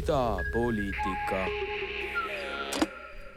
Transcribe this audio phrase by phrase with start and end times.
[0.00, 1.46] idapoliitika.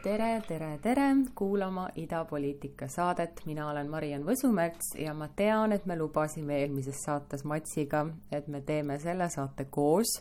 [0.02, 5.96] tere, tere, tere kuulama Idapoliitika saadet, mina olen Mariann Võsumets ja ma tean, et me
[5.98, 10.14] lubasime eelmises saates Matsiga, et me teeme selle saate koos.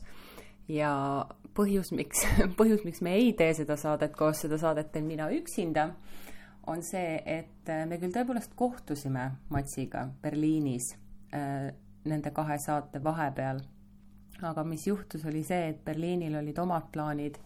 [0.68, 0.92] Ja
[1.56, 2.26] põhjus, miks,
[2.60, 5.90] põhjus, miks me ei tee seda saadet koos, seda saadet teen mina üksinda,
[6.68, 10.92] on see, et me küll tõepoolest kohtusime Matsiga Berliinis
[11.36, 11.72] äh,
[12.04, 13.64] nende kahe saate vahepeal
[14.46, 17.40] aga mis juhtus, oli see, et Berliinil olid omad plaanid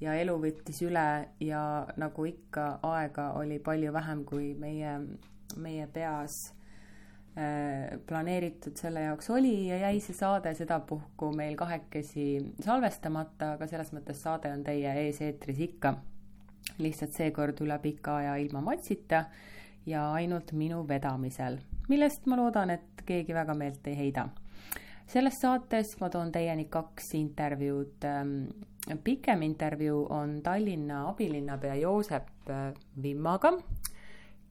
[0.00, 1.08] ja elu võttis üle
[1.42, 1.62] ja
[1.98, 4.94] nagu ikka, aega oli palju vähem, kui meie,
[5.58, 6.38] meie peas
[7.38, 12.28] äh, planeeritud selle jaoks oli ja jäi see saade sedapuhku meil kahekesi
[12.64, 15.96] salvestamata, aga selles mõttes saade on teie ees-eetris ikka.
[16.78, 19.24] lihtsalt seekord üle pika aja ilma Matsita
[19.86, 21.58] ja ainult minu vedamisel,
[21.88, 24.28] millest ma loodan, et keegi väga meelt ei heida
[25.08, 28.04] selles saates ma toon teieni kaks intervjuud.
[28.04, 33.52] Ähm, pikem intervjuu on Tallinna abilinnapea Joosep äh, Vimmaga,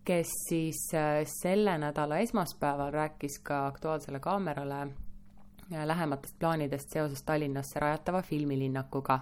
[0.05, 7.80] kes siis äh, selle nädala esmaspäeval rääkis ka Aktuaalsele Kaamerale äh, lähematest plaanidest seoses Tallinnasse
[7.80, 9.19] rajatava filmilinnakuga.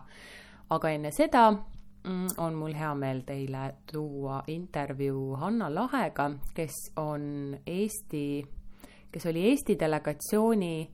[0.69, 7.57] aga enne seda mm, on mul hea meel teile tuua intervjuu Hanna Lahega, kes on
[7.67, 8.45] Eesti,
[9.11, 10.89] kes oli Eesti delegatsiooni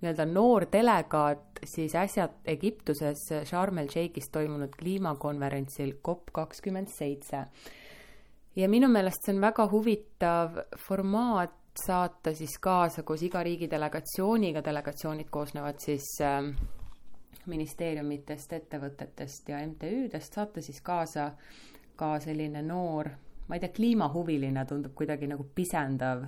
[0.00, 7.44] nii-öelda noor delegaat siis äsja Egiptuses Sharm el Sheikhis toimunud kliimakonverentsil COP kakskümmend seitse.
[8.56, 11.56] ja minu meelest see on väga huvitav formaat
[11.86, 16.42] saata siis kaasa koos iga riigi delegatsiooniga, delegatsioonid koosnevad siis äh,
[17.46, 21.30] ministeeriumitest, ettevõtetest ja MTÜ-dest, saata siis kaasa
[21.96, 23.10] ka selline noor,
[23.48, 26.24] ma ei tea, kliimahuviline tundub kuidagi nagu pisendav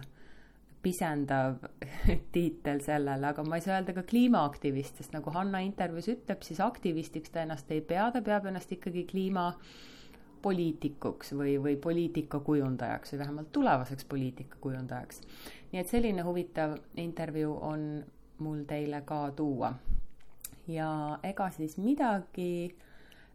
[0.82, 1.54] pisendav
[2.34, 6.60] tiitel sellele, aga ma ei saa öelda ka kliimaaktivist, sest nagu Hanna intervjuus ütleb, siis
[6.64, 13.50] aktivistiks ta ennast ei pea, ta peab ennast ikkagi kliimapoliitikuks või, või poliitikakujundajaks või vähemalt
[13.52, 15.16] tulevaseks poliitikakujundajaks.
[15.72, 18.04] nii et selline huvitav intervjuu on
[18.42, 19.74] mul teile ka tuua.
[20.66, 22.74] ja ega siis midagi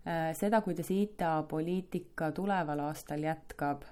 [0.08, 3.84] äh, seda, kuidas idapoliitika tuleval aastal jätkab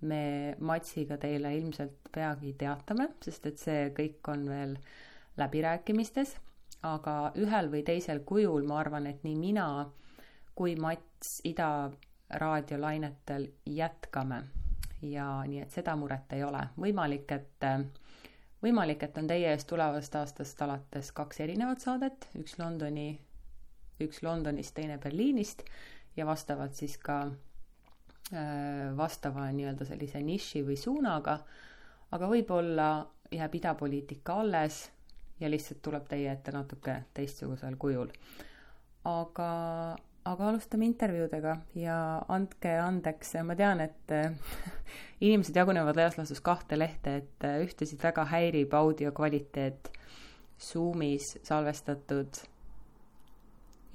[0.00, 4.76] me Matsiga teile ilmselt peagi teatame, sest et see kõik on veel
[5.38, 6.36] läbirääkimistes,
[6.86, 9.68] aga ühel või teisel kujul ma arvan, et nii mina
[10.58, 11.90] kui Mats Ida
[12.30, 14.42] raadiolainetel jätkame.
[15.02, 16.64] Ja nii et seda muret ei ole.
[16.78, 17.66] võimalik, et,
[18.62, 23.12] võimalik, et on teie ees tulevast aastast alates kaks erinevat saadet, üks Londoni,
[24.02, 25.62] üks Londonist, teine Berliinist.
[26.16, 27.28] Ja vastavalt siis ka
[28.96, 31.38] vastava nii-öelda sellise niši või suunaga,
[32.12, 32.88] aga võib-olla
[33.32, 34.82] jääb idapoliitika alles
[35.40, 38.10] ja lihtsalt tuleb teie ette natuke teistsugusel kujul.
[39.08, 39.48] aga,
[40.24, 44.12] aga alustame intervjuudega ja andke andeks, ma tean, et
[45.24, 49.92] inimesed jagunevad laias laastus kahte lehte, et ühtesid väga häirib audio kvaliteet
[50.58, 52.40] Zoomis salvestatud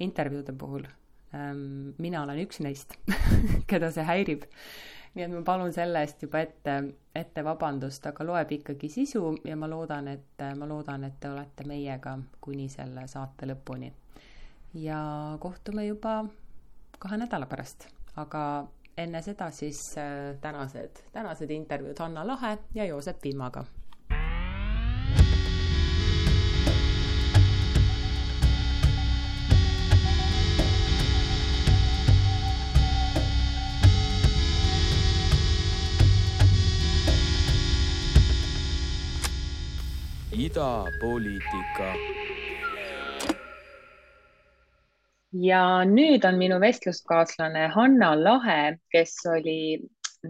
[0.00, 0.86] intervjuude puhul
[1.98, 2.96] mina olen üks neist
[3.70, 4.44] keda see häirib.
[5.14, 6.76] nii et ma palun selle eest juba ette,
[7.14, 11.66] ette vabandust, aga loeb ikkagi sisu ja ma loodan, et, ma loodan, et te olete
[11.70, 13.92] meiega kuni selle saate lõpuni.
[14.74, 15.02] ja
[15.40, 16.24] kohtume juba
[16.98, 18.66] kahe nädala pärast, aga
[18.96, 23.64] enne seda siis äh, tänased, tänased intervjuud Hanna Lahe ja Joosep Vimmaga
[40.44, 41.88] idapoliitika.
[45.32, 49.80] ja nüüd on minu vestluskaaslane Hanna Lahe, kes oli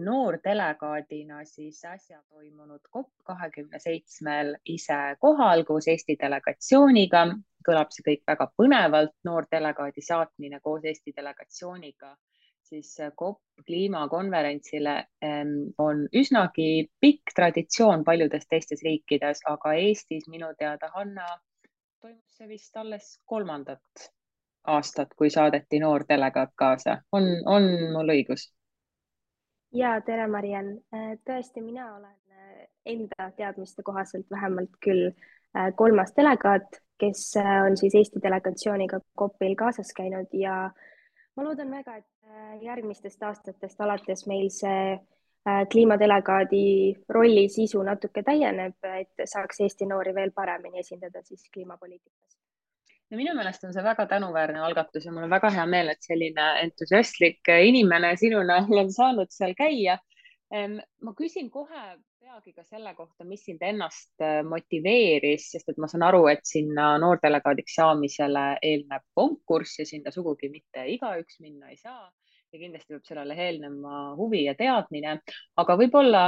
[0.05, 7.25] noordelegaadina siis äsja toimunud COP kahekümne seitsmel ise kohal koos Eesti delegatsiooniga.
[7.65, 12.15] kõlab see kõik väga põnevalt, noordelegaadi saatmine koos Eesti delegatsiooniga
[12.65, 20.89] siis COP kliimakonverentsile ehm, on üsnagi pikk traditsioon paljudes teistes riikides, aga Eestis minu teada,
[20.95, 21.27] Hanna,
[22.01, 24.09] toimus see vist alles kolmandat
[24.67, 27.01] aastat, kui saadeti noor delegaat kaasa.
[27.11, 28.49] on, on mul õigus?
[29.75, 30.77] ja tere, Mariann.
[30.93, 37.33] Äh, tõesti, mina olen äh, enda teadmiste kohaselt vähemalt küll äh, kolmas delegaat, kes
[37.67, 40.69] on siis Eesti delegatsiooniga COP-il kaasas käinud ja
[41.35, 46.61] ma loodan väga, et Äh, järgmistest aastatest alates meil see äh, kliimadelegaadi
[47.15, 52.39] rolli sisu natuke täieneb, et saaks Eesti noori veel paremini esindada siis kliimapoliitikas.
[53.11, 56.01] ja minu meelest on see väga tänuväärne algatus ja mul on väga hea meel, et
[56.09, 59.99] selline entusiastlik inimene sinu näol on saanud seal käia.
[61.01, 61.85] ma küsin kohe
[62.25, 66.41] peagi ka selle kohta, mis sind ennast äh, motiveeris, sest et ma saan aru, et
[66.49, 72.07] sinna noordelegaadiks saamisele eelneb konkurss ja sinna sugugi mitte igaüks minna ei saa.
[72.53, 75.19] Ja kindlasti peab sellele eelnema huvi ja teadmine,
[75.61, 76.23] aga võib-olla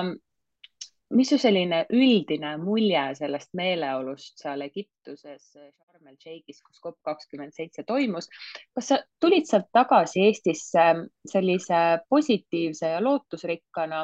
[1.18, 7.56] mis su selline üldine mulje sellest meeleolust seal Egiptuses, Sharm el Sheikhis, kus COP kakskümmend
[7.56, 8.30] seitse toimus,
[8.76, 10.86] kas sa tulid sealt tagasi Eestisse
[11.32, 14.04] sellise positiivse ja lootusrikkana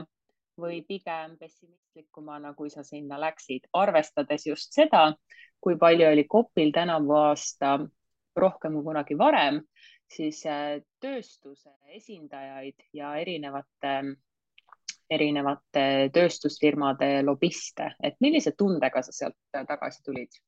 [0.60, 5.08] või pigem pessimistlikumana, kui sa sinna läksid, arvestades just seda,
[5.62, 7.80] kui palju oli COP-il tänavu aasta
[8.36, 9.62] rohkem kui kunagi varem,
[10.10, 13.98] siis äh, tööstuse esindajaid ja erinevate
[15.14, 20.40] erinevate tööstusfirmade lobiste, et millise tundega sa sealt tagasi tulid?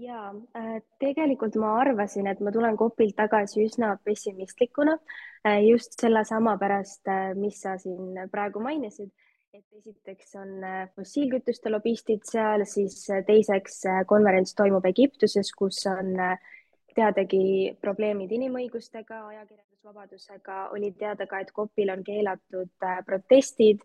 [0.00, 4.96] Ja äh, tegelikult ma arvasin, et ma tulen Copilt tagasi üsna pessimistlikuna
[5.46, 9.12] äh, just sellesama pärast, äh, mis sa siin praegu mainisid,
[9.56, 10.66] et esiteks on
[10.96, 16.12] fossiilkütuste lobistid seal, siis teiseks konverents toimub Egiptuses, kus on
[16.96, 23.80] teadagi probleemid inimõigustega, ajakirjandusega vabadusega oli teada ka, et COP-il on keelatud protestid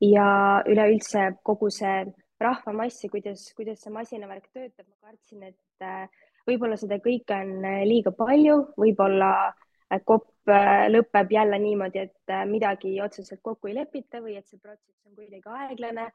[0.00, 0.28] ja
[0.68, 2.06] üleüldse kogu see
[2.40, 6.08] rahvamass ja kuidas, kuidas see masinavärk töötab, ma kartsin, et äh,
[6.48, 9.32] võib-olla seda kõike on äh, liiga palju, võib-olla
[10.04, 10.50] COP
[10.88, 15.48] lõpeb jälle niimoodi, et midagi otseselt kokku ei lepita või et see protsess on kuidagi
[15.48, 16.10] aeglane.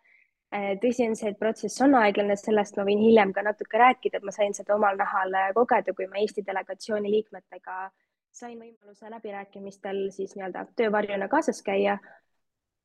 [0.82, 4.26] tõsi on see, et protsess on aeglane, sellest ma võin hiljem ka natuke rääkida, et
[4.26, 7.90] ma sain seda omal nahal kogeda, kui ma Eesti delegatsiooni liikmetega
[8.34, 11.98] sain võimaluse läbirääkimistel siis nii-öelda töövarjuna kaasas käia.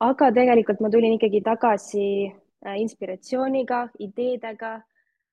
[0.01, 2.48] aga tegelikult ma tulin ikkagi tagasi äh,
[2.79, 4.75] inspiratsiooniga, ideedega,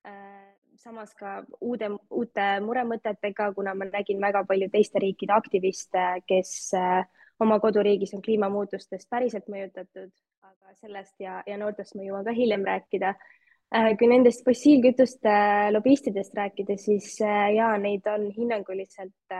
[0.06, 6.52] äh, samas ka uude, uute muremõtetega, kuna ma nägin väga palju teiste riikide aktiviste, kes
[6.76, 7.02] äh,
[7.40, 10.12] oma koduriigis on kliimamuutustest päriselt mõjutatud,
[10.46, 13.16] aga sellest ja, ja noortest ma jõuan ka hiljem rääkida.
[13.98, 15.32] Kui nendest fossiilkütuste
[15.74, 19.34] lobistidest rääkida, siis ja neid on hinnanguliselt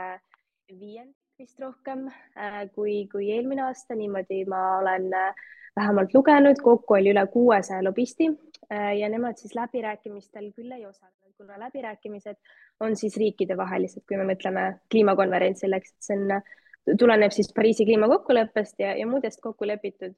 [0.67, 5.41] viiendik vist rohkem äh, kui, kui eelmine aasta, niimoodi ma olen äh,
[5.77, 8.29] vähemalt lugenud, kokku oli üle kuuesaja lobisti
[8.73, 12.39] äh, ja nemad siis läbirääkimistel küll ei osalenud, kuna läbirääkimised
[12.79, 18.81] on siis riikidevahelised, kui me mõtleme kliimakonverentsil, eks, et see on, tuleneb siis Pariisi kliimakokkuleppest
[18.81, 20.17] ja, ja muudest kokkulepitud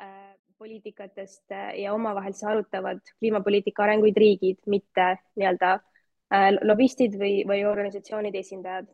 [0.00, 7.66] äh, poliitikatest ja omavahel siis arutavad kliimapoliitika arenguid riigid, mitte nii-öelda äh, lobistid või, või
[7.68, 8.88] organisatsioonide esindajad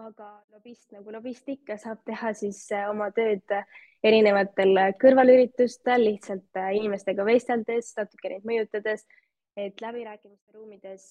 [0.00, 6.06] aga lobist nagu lobist ikka saab teha siis äh, oma tööd äh, erinevatel äh, kõrvalüritustel,
[6.08, 9.04] lihtsalt inimestega vesteldes, natuke neid mõjutades.
[9.60, 11.04] et läbirääkimiste ruumides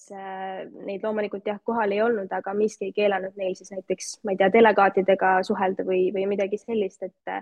[0.88, 4.38] neid loomulikult jah, kohal ei olnud, aga miski ei keelanud neil siis näiteks, ma ei
[4.40, 7.34] tea, delegaatidega suhelda või, või midagi sellist, et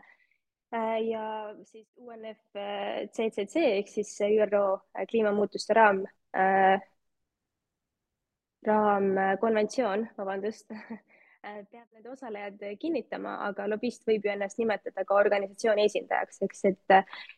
[1.07, 1.23] ja
[1.71, 4.65] siis UNFCCC ehk siis ÜRO
[5.09, 6.03] kliimamuutuste raam,
[8.67, 10.75] raamkonventsioon, vabandust
[11.43, 16.97] peab need osalejad kinnitama, aga lobist võib ju ennast nimetada ka organisatsiooni esindajaks, eks, et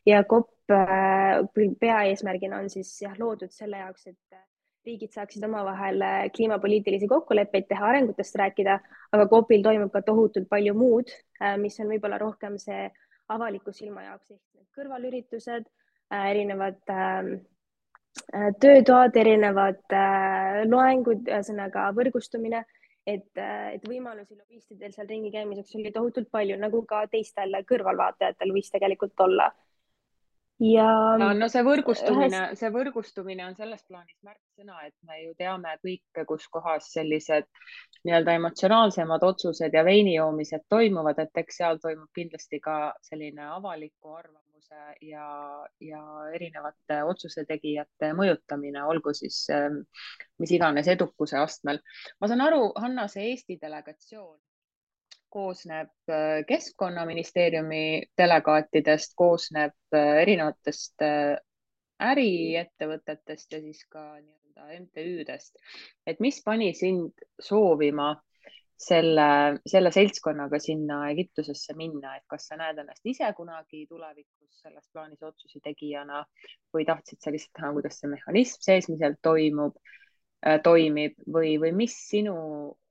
[0.08, 1.40] ja COP äh,
[1.80, 4.40] peaeesmärgina on siis jah loodud selle jaoks, et
[4.86, 8.78] riigid saaksid omavahel äh, kliimapoliitilisi kokkuleppeid teha, arengutest rääkida,
[9.12, 11.12] aga COP-il toimub ka tohutult palju muud,
[11.60, 12.88] mis on võib-olla rohkem see
[13.30, 14.42] avaliku silma jaoks ehk
[14.80, 15.68] kõrvalüritused,
[16.10, 17.32] erinevad ähm,
[18.62, 19.82] töötoad, erinevad
[20.70, 22.64] loengud, ühesõnaga võrgustumine
[23.14, 23.40] et,
[23.76, 29.26] et võimalusi lobistidel seal ringi käimiseks oli tohutult palju, nagu ka teistel kõrvalvaatajatel võis tegelikult
[29.26, 29.50] olla.
[30.60, 30.88] ja
[31.20, 35.76] no, no see võrgustumine ühes..., see võrgustumine on selles plaanis märksõna, et me ju teame
[35.84, 37.48] kõike, kus kohas sellised
[38.04, 42.76] nii-öelda emotsionaalsemad otsused ja veini joomised toimuvad, et eks seal toimub kindlasti ka
[43.08, 46.02] selline avaliku arvamuse tegevuse ja, ja
[46.34, 49.82] erinevate otsuse tegijate mõjutamine, olgu siis ähm,
[50.38, 51.80] mis iganes edukuse astmel.
[52.20, 54.38] ma saan aru, Hanna, see Eesti delegatsioon
[55.30, 61.38] koosneb äh, Keskkonnaministeeriumi delegaatidest, koosneb äh, erinevatest äh,
[62.00, 65.54] äriettevõtetest ja siis ka nii-öelda MTÜ-dest.
[66.06, 68.16] et mis pani sind soovima
[68.80, 74.86] selle, selle seltskonnaga sinna Egiptusesse minna, et kas sa näed ennast ise kunagi tulevikus selles
[74.92, 76.22] plaanis otsusi tegijana
[76.74, 81.98] või tahtsid sa lihtsalt näha, kuidas see mehhanism seesmiselt toimub äh,, toimib või, või mis
[82.08, 82.36] sinu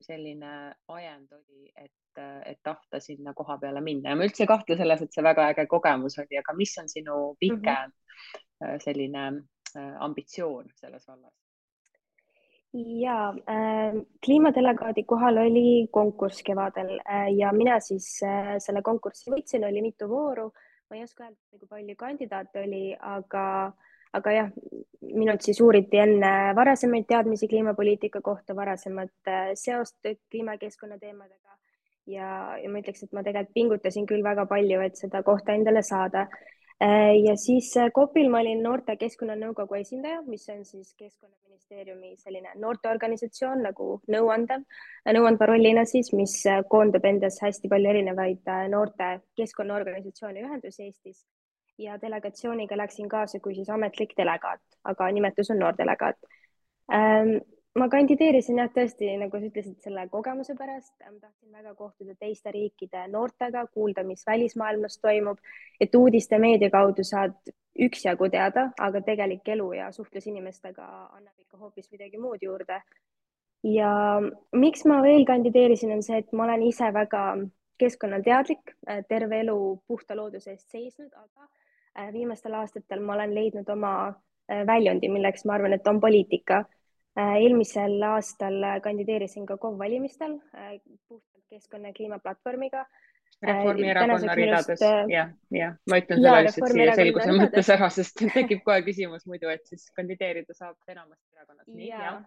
[0.06, 0.54] selline
[0.94, 5.02] ajend oli, et, et tahta sinna koha peale minna ja ma üldse ei kahtle selles,
[5.02, 8.82] et see väga äge kogemus oli, aga mis on sinu pikem mm -hmm.
[8.86, 9.28] selline
[9.74, 11.49] äh, ambitsioon selles vallas?
[12.74, 13.94] Ja äh,
[14.26, 20.10] kliimadelegaadi kohal oli konkurss kevadel äh, ja mina siis äh, selle konkursi võitsin, oli mitu
[20.10, 20.52] vooru.
[20.90, 23.72] ma ei oska öelda, kui palju kandidaate oli, aga,
[24.14, 24.48] aga jah,
[25.02, 29.98] minult siis uuriti enne varasemaid teadmisi kliimapoliitika kohta, varasemat äh, seost
[30.32, 31.58] kliimakeskkonna teemadega
[32.10, 35.84] ja, ja ma ütleks, et ma tegelikult pingutasin küll väga palju, et seda kohta endale
[35.86, 36.28] saada
[37.26, 43.66] ja siis Kopil äh, ma olin noorte keskkonnanõukogu esindaja, mis on siis Keskkonnaministeeriumi selline noorteorganisatsioon
[43.68, 44.64] nagu nõuandev,
[45.12, 51.26] nõuandva rollina siis, mis äh, koondab endas hästi palju erinevaid noorte keskkonnaorganisatsioone ühendusi Eestis.
[51.80, 56.18] ja delegatsiooniga läksin kaasa kui siis ametlik delegaat, aga nimetus on noordelegaat
[56.94, 57.38] ähm,
[57.80, 60.94] ma kandideerisin jah, tõesti, nagu sa ütlesid, selle kogemuse pärast.
[61.06, 65.40] ma tahtsin väga kohtuda teiste riikide noortega, kuulda, mis välismaailmas toimub,
[65.80, 67.38] et uudiste meedia kaudu saad
[67.80, 72.82] üksjagu teada, aga tegelik elu ja suhtlus inimestega annab ikka hoopis midagi muud juurde.
[73.64, 73.92] ja
[74.56, 77.24] miks ma veel kandideerisin, on see, et ma olen ise väga
[77.80, 78.76] keskkonnateadlik,
[79.08, 81.48] terve elu puhta looduse eest seisnud, aga
[82.00, 86.64] äh, viimastel aastatel ma olen leidnud oma äh, väljundi, milleks ma arvan, et on poliitika
[86.64, 86.79] Äh,
[87.20, 92.86] eelmisel aastal kandideerisin ka KOV valimistel äh, puhtalt keskkonna ja kliimaplatvormiga.
[93.46, 98.82] Reformierakonna ridades jah, jah, ma ütlen selle lihtsalt siia selguse mõttes ära, sest tekib kohe
[98.84, 101.70] küsimus muidu, et siis kandideerida saab enamast erakonnast.
[101.80, 102.18] ja,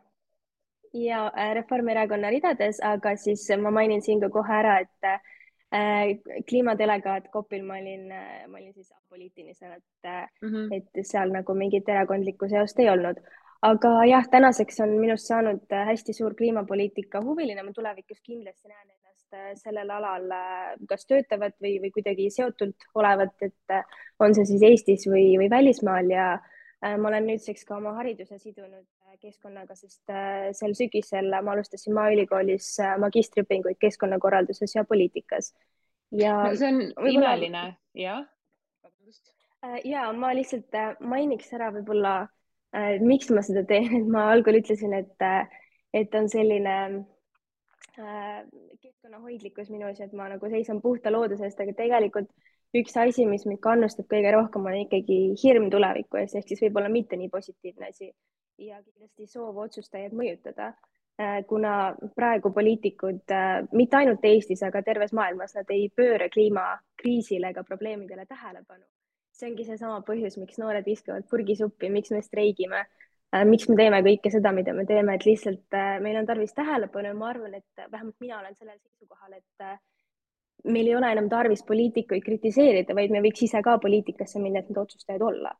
[0.96, 6.16] ja äh, Reformierakonna ridades, aga siis ma mainin siin ka kohe ära, et äh,
[6.48, 8.08] kliimadelegaat Kopil ma olin,
[8.48, 10.74] ma olin siis apoliitilisena, et mm, -hmm.
[10.78, 13.20] et seal nagu mingit erakondlikku seost ei olnud
[13.66, 18.88] aga jah, tänaseks on minust saanud äh, hästi suur kliimapoliitika huviline, ma tulevikus kindlasti näen
[18.88, 23.76] ennast äh, sellel alal äh, kas töötavat või, või kuidagi seotult olevat, et
[24.22, 26.32] on see siis Eestis või, või välismaal ja
[26.82, 28.82] ma olen nüüdseks ka oma hariduse sidunud
[29.22, 30.10] keskkonnaga, sest
[30.58, 35.52] sel sügisel ma alustasin Maaülikoolis magistriõpinguid keskkonnakorralduses ja poliitikas.
[36.10, 37.62] ja no, see on imeline,
[37.94, 38.24] jah?
[39.86, 40.74] ja ma lihtsalt
[41.06, 42.41] mainiks ära võib-olla äh,
[42.72, 45.48] miks ma seda teen, et ma algul ütlesin, et, äh,
[45.92, 46.76] et on selline
[47.98, 48.38] äh,
[48.80, 52.30] keskkonnahoidlikkus minus, et ma nagu seisan puhta looduse eest, aga tegelikult
[52.76, 56.88] üks asi, mis mind kannustab kõige rohkem, on ikkagi hirm tuleviku ees, ehk siis võib-olla
[56.92, 58.08] mitte nii positiivne asi.
[58.62, 60.70] Ja kindlasti soov otsustajaid mõjutada
[61.20, 67.52] äh, kuna praegu poliitikud äh, mitte ainult Eestis, aga terves maailmas, nad ei pööra kliimakriisile
[67.52, 68.84] ega probleemidele tähelepanu
[69.36, 72.84] see ongi seesama põhjus, miks noored viskavad purgisuppi, miks me streigime,
[73.34, 76.54] äh, miks me teeme kõike seda, mida me teeme, et lihtsalt äh, meil on tarvis
[76.58, 79.80] tähelepanu ja ma arvan, et vähemalt mina olen sellel seisukohal, et äh,
[80.68, 84.70] meil ei ole enam tarvis poliitikuid kritiseerida, vaid me võiks ise ka poliitikasse minna, et
[84.70, 85.54] need otsustajad olla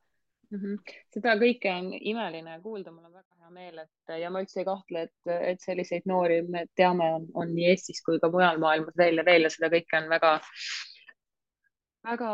[0.53, 0.59] mm.
[0.59, 0.97] -hmm.
[1.17, 4.69] seda kõike on imeline kuulda, mul on väga hea meel, et ja ma üldse ei
[4.69, 8.97] kahtle, et, et selliseid noori me teame, on, on nii Eestis kui ka mujal maailmas
[8.99, 10.37] veel ja veel ja seda kõike on väga,
[12.11, 12.31] väga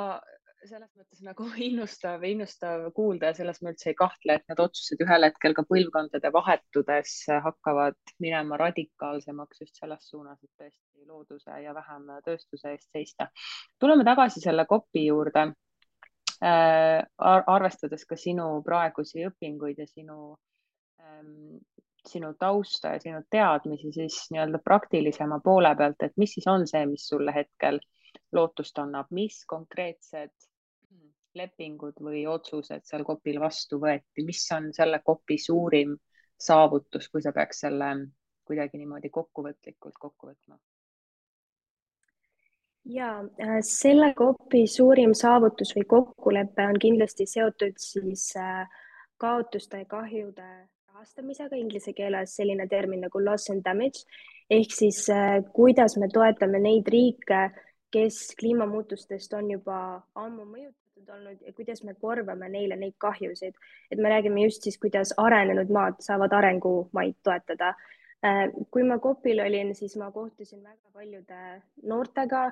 [0.66, 5.04] selles mõttes nagu innustav, innustav kuulda ja selles ma üldse ei kahtle, et need otsused
[5.04, 11.74] ühel hetkel ka põlvkondade vahetudes hakkavad minema radikaalsemaks just selles suunas, et tõesti looduse ja
[11.76, 13.28] vähem tööstuse eest seista.
[13.78, 15.48] tuleme tagasi selle kopi juurde
[16.42, 17.06] äh,.
[17.18, 20.36] arvestades ka sinu praegusi õpinguid ja sinu
[21.02, 21.60] ähm,
[22.08, 26.86] sinu tausta ja sinu teadmisi, siis nii-öelda praktilisema poole pealt, et mis siis on see,
[26.86, 27.80] mis sulle hetkel
[28.32, 30.47] lootust annab, mis konkreetsed
[31.34, 35.96] lepingud või otsused seal kopil vastu võeti, mis on selle kopi suurim
[36.38, 37.90] saavutus, kui sa peaks selle
[38.48, 40.58] kuidagi niimoodi kokkuvõtlikult kokku võtma?
[42.88, 48.64] ja äh, selle kopi suurim saavutus või kokkulepe on kindlasti seotud siis äh,
[49.20, 50.46] kaotuste ja kahjude
[50.94, 54.06] rahastamisega, inglise keeles selline termin nagu loss and damage
[54.50, 57.48] ehk siis äh, kuidas me toetame neid riike,
[57.92, 59.78] kes kliimamuutustest on juba
[60.14, 63.54] ammu mõjutatud seotud olnud ja kuidas me korvame neile neid kahjusid,
[63.90, 67.74] et me räägime just siis, kuidas arenenud maad saavad arengumaid toetada.
[68.24, 72.46] Äh, kui ma Kopil olin, siis ma kohtusin väga paljude noortega,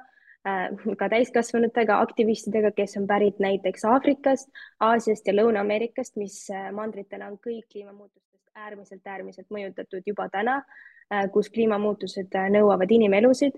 [0.46, 4.50] äh, ka täiskasvanutega, aktivistidega, kes on pärit näiteks Aafrikast,
[4.80, 10.62] Aasiast ja Lõuna-Ameerikast, mis äh, mandritena on kõik kliimamuutustest äärmiselt, äärmiselt mõjutatud juba täna,
[11.30, 13.54] kus kliimamuutused nõuavad inimelusid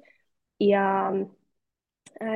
[0.60, 0.82] ja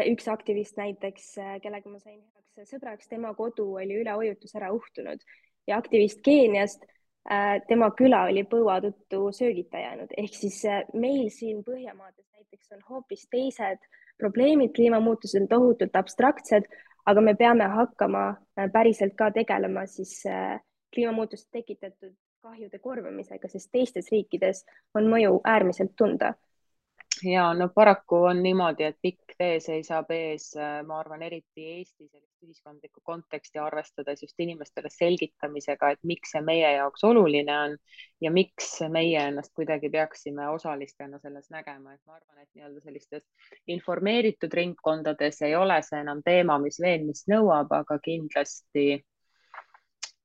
[0.07, 5.23] üks aktivist näiteks, kellega ma sain heaks sõbraks, tema kodu oli üle ujutus ära uhtunud.
[5.67, 6.85] Ja aktivist Keeniast,
[7.31, 12.73] äh, tema küla oli põua tõttu söögita jäänud, ehk siis äh, meil siin Põhjamaades näiteks
[12.73, 13.79] on hoopis teised
[14.19, 16.69] probleemid, kliimamuutused on tohutult abstraktsed,
[17.07, 20.23] aga me peame hakkama äh, päriselt ka tegelema siis
[20.95, 24.65] kliimamuutuste tekitatud kahjude korvamisega, sest teistes riikides
[24.99, 26.35] on mõju äärmiselt tunda
[27.25, 30.53] ja no paraku on niimoodi, et pikk tee seisab ees,
[30.87, 32.09] ma arvan, eriti Eesti
[32.43, 37.77] ühiskondlikku konteksti arvestades just inimestele selgitamisega, et miks see meie jaoks oluline on
[38.21, 43.25] ja miks meie ennast kuidagi peaksime osalistena selles nägema, et ma arvan, et nii-öelda sellistes
[43.77, 48.87] informeeritud ringkondades ei ole see enam teema, mis veenmist nõuab, aga kindlasti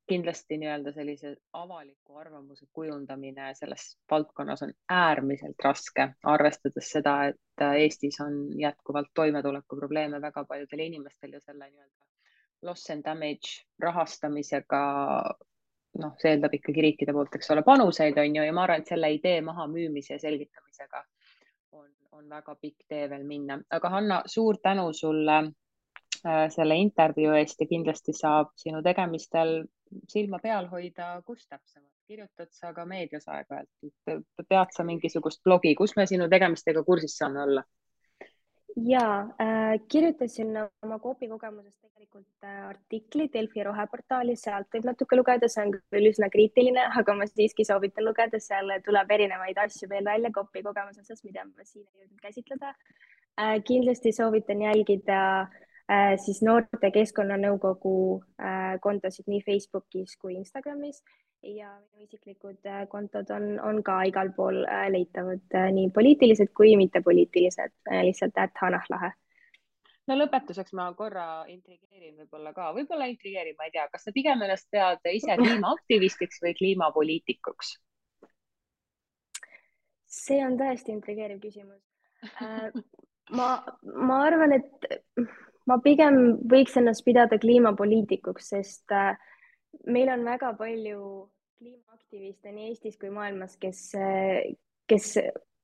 [0.08, 8.22] kindlasti nii-öelda sellise avaliku arvamuse kujundamine selles valdkonnas on äärmiselt raske, arvestades seda, et Eestis
[8.22, 12.08] on jätkuvalt toimetulekuprobleeme väga paljudel inimestel ja selle nii-öelda
[12.62, 14.82] loss and damage rahastamisega
[16.02, 18.92] noh, see eeldab ikkagi riikide poolt, eks ole, panuseid on ju, ja ma arvan, et
[18.92, 21.04] selle idee mahamüümise ja selgitamisega
[21.78, 21.88] on,
[22.18, 27.64] on väga pikk tee veel minna, aga Hanna, suur tänu sulle äh, selle intervjuu eest
[27.64, 29.60] ja kindlasti saab sinu tegemistel
[30.10, 35.96] silma peal hoida, kus täpsemalt, kirjutad sa ka meedias aeg-ajalt, pead sa mingisugust blogi, kus
[35.98, 37.66] me sinu tegemistega kursis saame olla?
[38.86, 39.04] ja
[39.42, 40.52] äh, kirjutasin
[40.86, 46.10] oma Coopi kogemusest tegelikult äh, artikli Delfi roheportaalis, sealt võib natuke lugeda, see on küll
[46.12, 51.02] üsna kriitiline, aga ma siiski soovitan lugeda, seal tuleb erinevaid asju veel välja Coopi kogemuse
[51.02, 53.58] osas, mida ma siin ei jõudnud käsitleda äh,.
[53.66, 55.18] kindlasti soovitan jälgida
[55.48, 55.67] Äh,
[56.20, 57.94] siis Noorte Keskkonnanõukogu
[58.42, 61.04] äh, kontosid nii Facebookis kui Instagramis
[61.44, 67.76] ja minu isiklikud äh, kontod on, on ka igal pool leitavad, nii poliitilised kui mittepoliitilised,
[68.04, 69.14] lihtsalt at Hanahlahe
[70.08, 74.44] no lõpetuseks ma korra intrigeerin võib-olla ka, võib-olla intrigeerin, ma ei tea, kas sa pigem
[74.46, 77.76] ennast pead ise kliimaaktivistiks või kliimapoliitikuks?
[80.18, 81.82] see on tõesti intrigeeriv küsimus.
[83.38, 83.50] ma,
[83.84, 84.88] ma arvan, et
[85.68, 89.18] ma pigem võiks ennast pidada kliimapoliitikuks, sest äh,
[89.88, 91.02] meil on väga palju
[91.58, 94.54] kliimaaktiviste nii Eestis kui maailmas, kes, äh,
[94.90, 95.18] kes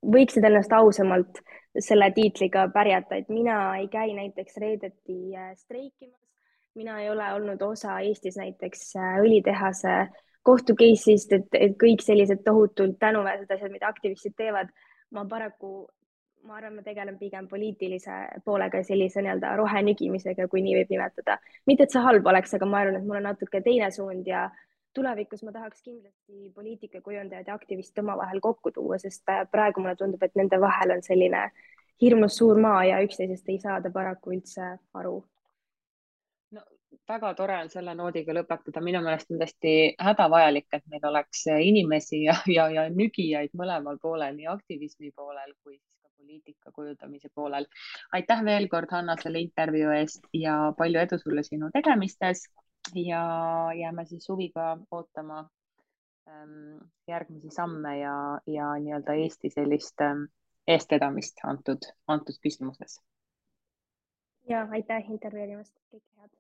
[0.04, 1.40] võiksid ennast ausamalt
[1.80, 6.20] selle tiitliga pärjata, et mina ei käi näiteks reedeti äh, streikimas,
[6.76, 9.98] mina ei ole olnud osa Eestis näiteks õlitehase
[10.44, 14.74] kohtu case'ist, et, et kõik sellised tohutult tänuväärsed asjad, mida aktivistid teevad,
[15.16, 15.86] ma paraku
[16.44, 21.38] ma arvan, ma tegelen pigem poliitilise poolega sellise nii-öelda rohenügimisega, kui nii võib nimetada.
[21.66, 24.50] mitte, et see halb oleks, aga ma arvan, et mul on natuke teine suund ja
[24.94, 30.24] tulevikus ma tahaks kindlasti poliitikakujundajad ja aktivistid omavahel kokku tuua, sest äh, praegu mulle tundub,
[30.24, 31.48] et nende vahel on selline
[32.02, 35.16] hirmus suur maa ja üksteisest ei saada paraku üldse aru
[36.52, 36.62] no
[37.10, 39.74] väga tore on selle noodiga lõpetada, minu meelest on tõesti
[40.10, 45.80] hädavajalik, et meil oleks inimesi ja, ja, ja nügijaid mõlemal poolel, nii aktivismi poolel kui
[46.24, 47.66] poliitika kujundamise poolel.
[48.12, 52.46] aitäh veel kord, Hanna, selle intervjuu eest ja palju edu sulle sinu tegemistes
[52.96, 53.24] ja
[53.80, 55.40] jääme siis huviga ootama
[56.28, 58.16] ähm, järgmisi samme ja,
[58.48, 60.28] ja nii-öelda Eesti sellist ähm,
[60.68, 63.02] eestvedamist antud, antud küsimuses.
[64.50, 66.32] ja aitäh intervjueerimast, kõike head.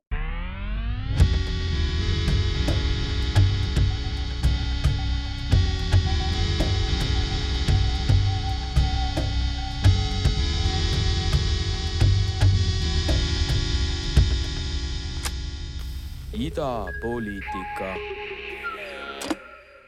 [16.33, 17.95] Idapoliitika.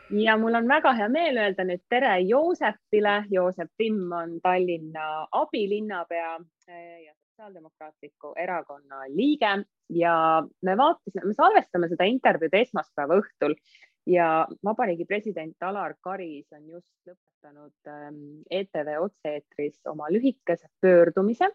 [0.09, 3.15] ja mul on väga hea meel öelda nüüd tere Joosepile.
[3.31, 6.35] Joosep Timm on Tallinna abilinnapea
[6.67, 13.57] eh, ja Sotsiaaldemokraatliku Erakonna liige ja me vaatasime, me salvestame seda intervjuud esmaspäeva õhtul
[14.05, 21.49] ja Vabariigi president Alar Karis on just lõpetanud ehm, ETV otse-eetris oma lühikese pöördumise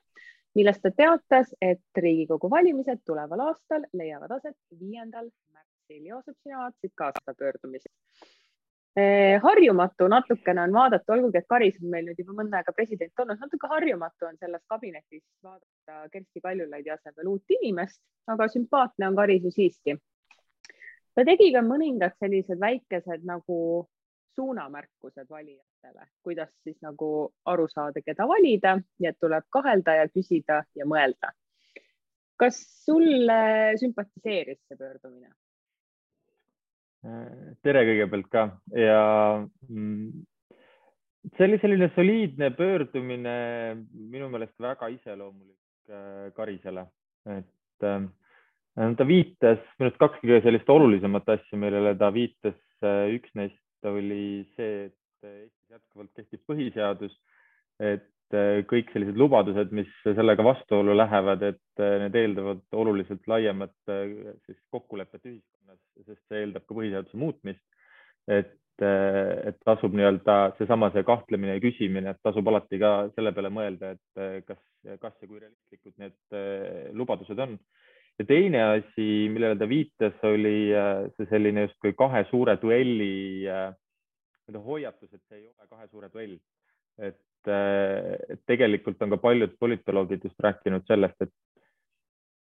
[0.55, 6.05] milles ta teatas, et Riigikogu valimised tuleval aastal leiavad aset viiendal märtsil.
[6.07, 7.91] Joosep, sina vaatasid ka seda pöördumist.
[8.99, 13.23] Eh, harjumatu natukene on vaadata, olgugi et Karis on meil nüüd juba mõnda aega president
[13.23, 19.19] olnud, natuke harjumatu on selles kabinetis vaadata Kersti Kaljulaidi asemel uut inimest, aga sümpaatne on
[19.21, 19.95] Karis ju siiski.
[21.15, 23.61] ta tegi ka mõningad sellised väikesed nagu
[24.41, 27.11] suunamärkused valijatele, kuidas siis nagu
[27.53, 31.35] aru saada, keda valida ja tuleb kahelda ja küsida ja mõelda.
[32.41, 35.29] kas sulle sümpatiseeris see pöördumine?
[37.65, 39.03] tere kõigepealt ka ja
[39.69, 40.25] mm,
[41.37, 43.37] see oli selline soliidne pöördumine,
[43.93, 46.87] minu meelest väga iseloomulik äh, Karisele,
[47.37, 48.05] et äh,
[48.97, 52.57] ta viitas minu arust kaks kõige sellist olulisemat asja, millele ta viitas.
[52.81, 54.97] Äh, üks neist oli see, et
[55.29, 57.13] Eestis jätkuvalt kehtib põhiseadus,
[57.81, 63.93] et äh, kõik sellised lubadused, mis sellega vastuollu lähevad, et äh, need eeldavad oluliselt laiemat
[63.93, 67.63] äh, siis kokkulepet ühiskonnas, sest see eeldab ka põhiseaduse muutmist.
[68.31, 73.51] et, et tasub nii-öelda seesama see kahtlemine ja küsimine, et tasub alati ka selle peale
[73.53, 74.61] mõelda, et kas,
[75.03, 77.57] kas ja kui realistlikud need lubadused on.
[78.21, 80.71] Ja teine asi, millele ta viitas, oli
[81.17, 83.49] see selline justkui kahe suure duelli
[84.51, 86.37] hoiatus, et see ei ole kahe suure duell.
[87.01, 91.33] et, et tegelikult on ka paljud politoloogid just rääkinud sellest, et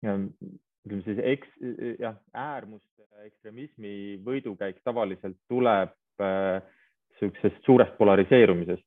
[0.05, 1.51] ütleme siis eks,
[1.99, 8.85] jah, äärmuste ekstremismi võidukäik tavaliselt tuleb niisugusest äh, suurest polariseerumisest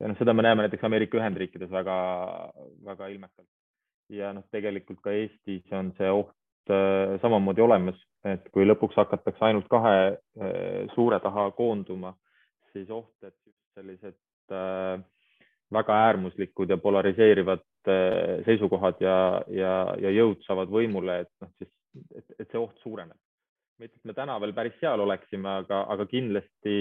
[0.00, 3.50] ja noh, seda me näeme näiteks Ameerika Ühendriikides väga-väga ilmekalt.
[4.12, 9.48] Ja noh, tegelikult ka Eestis on see oht äh, samamoodi olemas, et kui lõpuks hakatakse
[9.48, 12.14] ainult kahe äh, suure taha koonduma,
[12.72, 13.36] siis oht, et
[13.74, 14.18] sellised
[14.52, 15.00] äh,
[15.74, 21.70] väga äärmuslikud ja polariseerivad äh, seisukohad ja, ja, ja jõud saavad võimule, et noh, siis,
[22.14, 23.18] et, et see oht suureneb.
[23.78, 26.76] mitte, et me täna veel päris seal oleksime, aga, aga kindlasti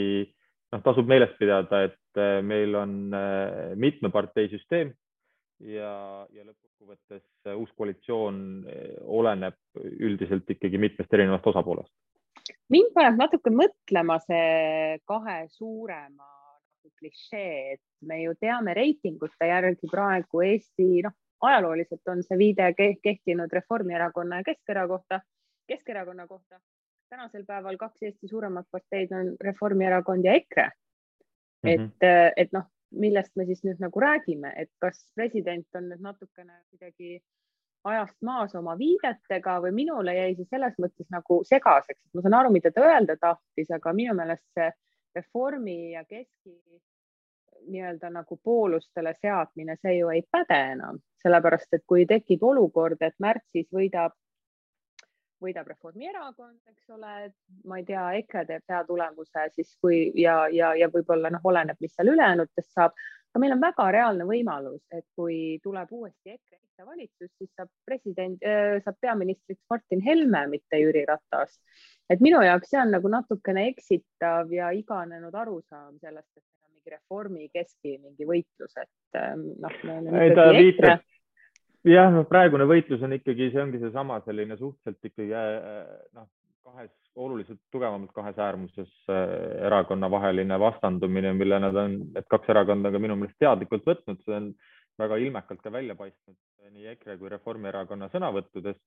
[0.74, 4.94] noh, tasub meeles pidada, et äh, meil on äh, mitme partei süsteem
[5.60, 6.46] ja, ja
[6.94, 8.38] lõppkokkuvõttes uus koalitsioon
[9.04, 9.56] oleneb
[10.00, 11.94] üldiselt ikkagi mitmest erinevast osapoolest.
[12.70, 16.30] mind paneb natuke mõtlema see kahe suurema
[17.00, 23.52] klišee, et me ju teame reitingute järgi praegu Eesti, noh, ajalooliselt on see viide kehtinud
[23.52, 25.20] Reformierakonna ja Keskerakonna,
[25.68, 26.60] Keskerakonna kohta.
[27.10, 30.70] tänasel päeval kaks Eesti suuremat parteid on Reformierakond ja EKRE.
[31.64, 32.34] et mm, -hmm.
[32.38, 37.20] et noh, millest me siis nüüd nagu räägime, et kas president on nüüd natukene kuidagi
[37.84, 42.38] ajast maas oma viidetega või minule jäi see selles mõttes nagu segaseks, et ma saan
[42.40, 44.70] aru, mida ta öelda tahtis, aga minu meelest see
[45.16, 46.56] reformi ja keski
[47.64, 53.16] nii-öelda nagu poolustele seadmine, see ju ei päde enam, sellepärast et kui tekib olukord, et
[53.24, 54.16] märtsis võidab,
[55.44, 57.14] võidab Reformierakond, eks ole,
[57.70, 61.80] ma ei tea, EKRE teeb hea tulemuse, siis kui ja, ja, ja võib-olla noh, oleneb,
[61.84, 62.96] mis seal ülejäänutest saab,
[63.34, 68.42] aga meil on väga reaalne võimalus, et kui tuleb uuesti EKRE valitsus, siis saab president
[68.46, 71.60] äh,, saab peaministriks Martin Helme, mitte Jüri Ratas.
[72.10, 77.50] et minu jaoks see on nagu natukene eksitav ja iganenud arusaam sellest, et mingi reformi
[77.54, 79.78] keski mingi võitlus, et ähm, noh.
[80.20, 81.04] ei, ta viitas,
[81.88, 85.80] jah, no praegune võitlus on ikkagi, see ongi seesama selline suhteliselt ikkagi äh,
[86.18, 86.30] noh,
[86.64, 92.92] kahes oluliselt tugevamalt kahes äärmuses äh, erakonna vaheline vastandumine, mille nad on, need kaks erakonda
[92.94, 94.52] ka minu meelest teadlikult võtnud, see on
[95.02, 96.38] väga ilmekalt ka välja paistnud
[96.74, 98.78] nii EKRE kui Reformierakonna sõnavõttudes.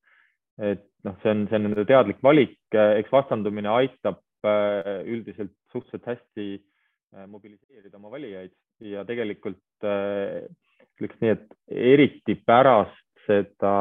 [0.58, 6.08] et noh, see on, see on nende teadlik valik, eks vastandumine aitab äh, üldiselt suhteliselt
[6.14, 6.48] hästi
[7.16, 10.42] Äh, mobiliseerida oma valijaid ja tegelikult äh,
[10.96, 13.76] ütleks nii, et eriti pärast seda,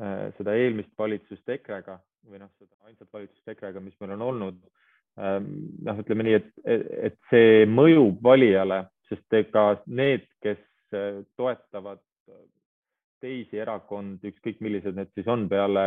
[0.00, 4.58] äh, seda eelmist valitsust EKRE-ga või noh, seda ainsat valitsust EKRE-ga, mis meil on olnud.
[5.18, 5.48] Ähm,
[5.84, 6.50] noh, ütleme nii, et,
[7.10, 10.60] et see mõjub valijale, sest ega need, kes
[11.36, 12.00] toetavad
[13.22, 15.82] teisi erakondi, ükskõik millised need siis on peale,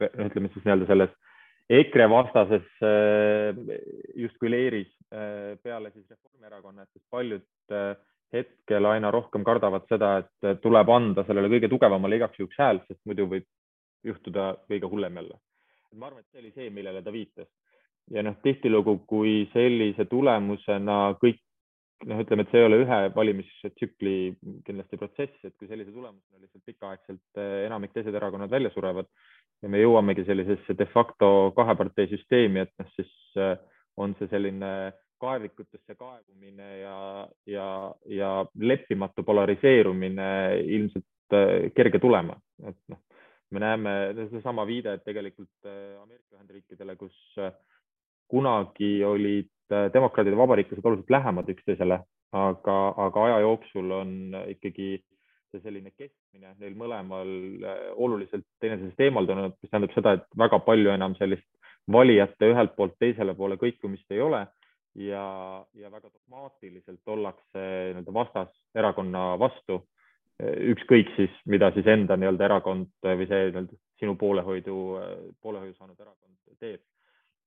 [0.00, 1.14] ütleme siis nii-öelda selles
[1.72, 3.60] EKRE vastases äh,
[4.20, 7.94] justkui leeris äh, peale siis Reformierakonna, et paljud äh,
[8.34, 13.00] hetkel aina rohkem kardavad seda, et tuleb anda sellele kõige tugevamale igaks juhuks hääl, sest
[13.08, 13.46] muidu võib
[14.04, 15.38] juhtuda kõige hullem jälle.
[15.94, 17.48] ma arvan, et see oli see, millele ta viitas.
[18.10, 21.40] ja noh, tihtilugu, kui sellise tulemusena kõik
[22.10, 24.16] noh, ütleme, et see ei ole ühe valimistsükli
[24.66, 29.08] kindlasti protsess, et kui sellise tulemusena lihtsalt pikaaegselt enamik teised erakonnad välja surevad,
[29.62, 33.56] ja me jõuamegi sellisesse de facto kahe partei süsteemi, et noh, siis äh,
[33.96, 34.70] on see selline
[35.20, 36.98] kaevikutesse kaevumine ja,
[37.46, 37.68] ja,
[38.06, 40.28] ja leppimatu polariseerumine
[40.64, 43.00] ilmselt äh, kerge tulema, et noh,
[43.50, 47.16] me näeme sedasama viide, et tegelikult äh, Ameerika Ühendriikidele, kus
[48.28, 49.50] kunagi olid
[49.92, 51.98] demokraadid ja vabariiklased oluliselt lähemad üksteisele,
[52.34, 54.14] aga, aga aja jooksul on
[54.50, 54.88] ikkagi
[55.54, 57.30] see selline kestmine neil mõlemal
[57.62, 61.46] äh, oluliselt teineteisest eemaldunud, mis tähendab seda, et väga palju enam sellist
[61.94, 64.44] valijate ühelt poolt teisele poole kõikumist ei ole
[64.94, 69.82] ja, ja väga dogmaatiliselt ollakse nii-öelda vastaserakonna vastu.
[70.42, 74.78] ükskõik siis, mida siis enda nii-öelda erakond või see nii-öelda sinu poolehoidu,
[75.42, 76.80] poolehoidu saanud erakond teeb.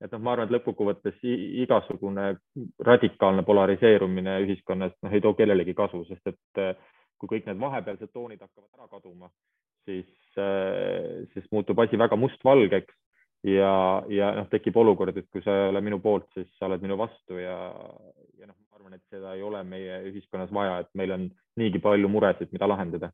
[0.02, 1.24] et noh, ma arvan, et lõppkokkuvõttes
[1.64, 2.38] igasugune
[2.86, 6.78] radikaalne polariseerumine ühiskonnas noh, ei too kellelegi kasu, sest et
[7.18, 9.30] kui kõik need vahepealsed toonid hakkavad ära kaduma,
[9.86, 10.08] siis,
[11.34, 12.94] siis muutub asi väga mustvalgeks
[13.48, 13.74] ja,
[14.12, 16.98] ja noh, tekib olukord, et kui sa ei ole minu poolt, siis sa oled minu
[17.00, 17.58] vastu ja,
[18.40, 21.30] ja noh, ma arvan, et seda ei ole meie ühiskonnas vaja, et meil on
[21.60, 23.12] niigi palju muresid, mida lahendada.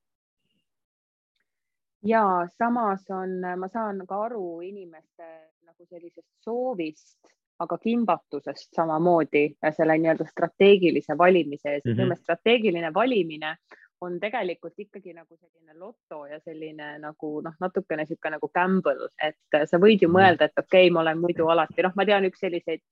[2.04, 2.24] ja
[2.58, 5.30] samas on, ma saan ka aru inimeste
[5.64, 9.44] nagu sellisest soovist aga kimbatusest samamoodi
[9.78, 11.94] selle nii-öelda strateegilise valimise ees mm.
[11.94, 12.16] -hmm.
[12.20, 13.56] strateegiline valimine
[14.04, 19.60] on tegelikult ikkagi nagu selline loto ja selline nagu noh, natukene niisugune nagu gamble, et
[19.70, 20.18] sa võid ju mhm.
[20.18, 22.84] mõelda, et okei okay,, ma olen muidu alati, noh, ma tean üks selliseid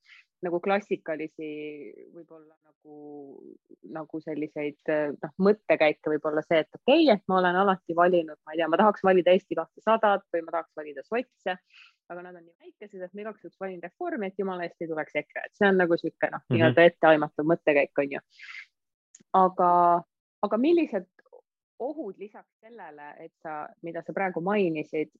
[0.42, 1.48] nagu klassikalisi
[2.14, 2.96] võib-olla nagu,
[3.94, 8.54] nagu selliseid noh, mõttekäike võib-olla see, et okei okay,, et ma olen alati valinud, ma
[8.54, 11.58] ei tea, ma tahaks valida Eesti kahtesadat või ma tahaks valida sotse,
[12.10, 14.90] aga nad on nii väikesed, et ma igaks juhuks valin Reformi, et jumala eest ei
[14.90, 18.24] tuleks EKRE, et see on nagu niisugune noh -hmm., nii-öelda etteaimatav mõttekäik on ju.
[19.32, 19.68] aga
[20.42, 21.08] aga millised
[21.82, 25.10] ohud lisaks sellele, et sa, mida sa praegu mainisid,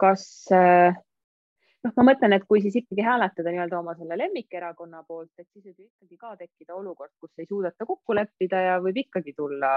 [0.00, 5.48] kas noh, ma mõtlen, et kui siis ikkagi hääletada nii-öelda oma selle lemmikerakonna poolt, et
[5.52, 9.74] siis võib ikkagi ka tekkida olukord, kus ei suudeta kokku leppida ja võib ikkagi tulla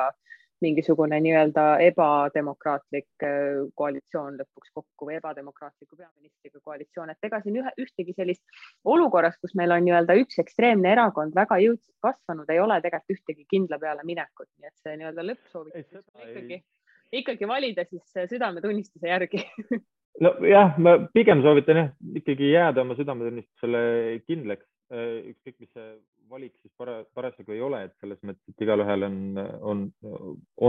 [0.64, 7.74] mingisugune nii-öelda ebademokraatlik äh, koalitsioon lõpuks kokku või ebademokraatliku peaministriga koalitsioon, et ega siin ühe,
[7.84, 8.64] ühtegi sellist
[8.96, 13.48] olukorras, kus meil on nii-öelda üks ekstreemne erakond väga jõudsalt kasvanud, ei ole tegelikult ühtegi
[13.56, 16.62] kindla peale minekut, nii et see nii-öelda lõppsoovitus ikkagi,
[17.22, 19.44] ikkagi valida siis südametunnistuse järgi.
[20.24, 23.80] Nojah, ma pigem soovitan jah, ikkagi jääda oma südametunnistusele
[24.28, 25.88] kindlaks, äh, ükskõik mis see
[26.30, 29.20] valik siis para, parasjagu ei ole, et selles mõttes, et igalühel on,
[29.72, 29.84] on,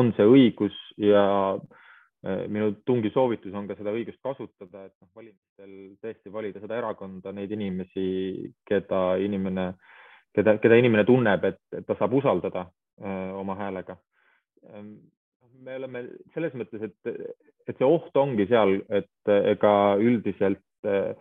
[0.00, 5.10] on see õigus ja äh, minu tungi soovitus on ka seda õigust kasutada, et noh,
[5.16, 8.06] valimistel tõesti valida seda erakonda, neid inimesi,
[8.68, 9.70] keda inimene,
[10.36, 13.98] keda, keda inimene tunneb, et, et ta saab usaldada öö, äh, oma häälega.
[14.72, 14.96] Ähm,
[15.64, 17.14] me oleme selles mõttes, et,
[17.68, 21.14] et see oht ongi seal, et ega üldiselt öö,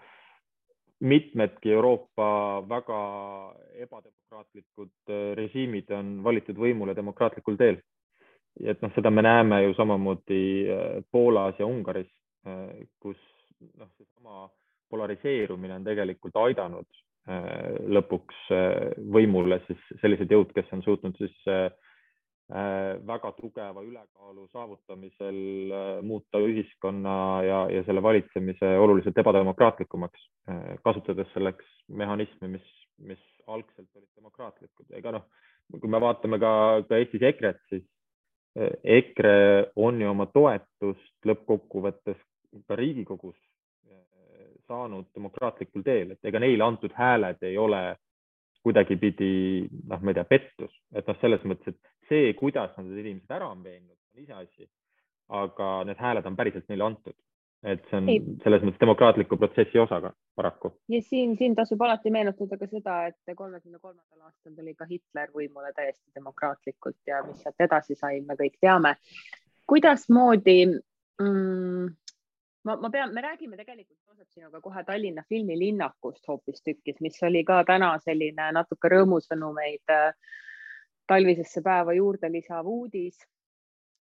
[1.04, 2.28] mitmedki Euroopa
[2.70, 3.00] väga
[3.86, 7.82] ebademokraatlikud äh, režiimid on valitud võimule demokraatlikul teel.
[8.64, 12.12] et noh, seda me näeme ju samamoodi äh, Poolas ja Ungaris,
[12.48, 13.18] äh, kus
[13.80, 14.50] noh, seesama
[14.90, 17.02] polariseerumine on tegelikult aidanud
[17.88, 18.50] lõpuks
[19.16, 21.32] võimule siis sellised jõud, kes on suutnud siis
[22.50, 25.38] väga tugeva ülekaalu saavutamisel
[25.72, 32.68] äh, muuta ühiskonna ja, ja selle valitsemise oluliselt ebademokraatlikumaks, äh, kasutades selleks mehhanisme, mis,
[33.00, 34.92] mis algselt olid demokraatlikud.
[34.92, 35.26] ega noh,
[35.80, 36.54] kui me vaatame ka,
[36.90, 37.88] ka Eestis EKRE-t, siis
[38.84, 42.20] EKRE on ju oma toetust lõppkokkuvõttes
[42.68, 43.40] ka Riigikogus
[44.68, 47.96] saanud demokraatlikul teel, et ega neile antud hääled ei ole
[48.64, 53.06] kuidagipidi noh, ma ei tea, pettus, et noh, selles mõttes, et see, kuidas nad need
[53.06, 54.70] inimesed ära on veennud, on iseasi.
[55.34, 57.16] aga need hääled on päriselt neile antud,
[57.64, 58.20] et see on ei.
[58.44, 60.74] selles mõttes demokraatliku protsessi osa ka paraku.
[60.92, 65.32] ja siin, siin tasub alati meenutada ka seda, et kolmekümne kolmandal aastal tuli ka Hitler
[65.36, 68.96] võimule täiesti demokraatlikult ja mis sealt edasi sai, me kõik teame.
[69.72, 71.88] kuidasmoodi mm,
[72.64, 77.64] ma, ma pean, me räägime tegelikult Joosep sinuga kohe Tallinna filmilinnakust hoopistükkis, mis oli ka
[77.68, 80.12] täna selline natuke rõõmusõnumeid äh,
[81.08, 83.18] talvisesse päeva juurde lisav uudis,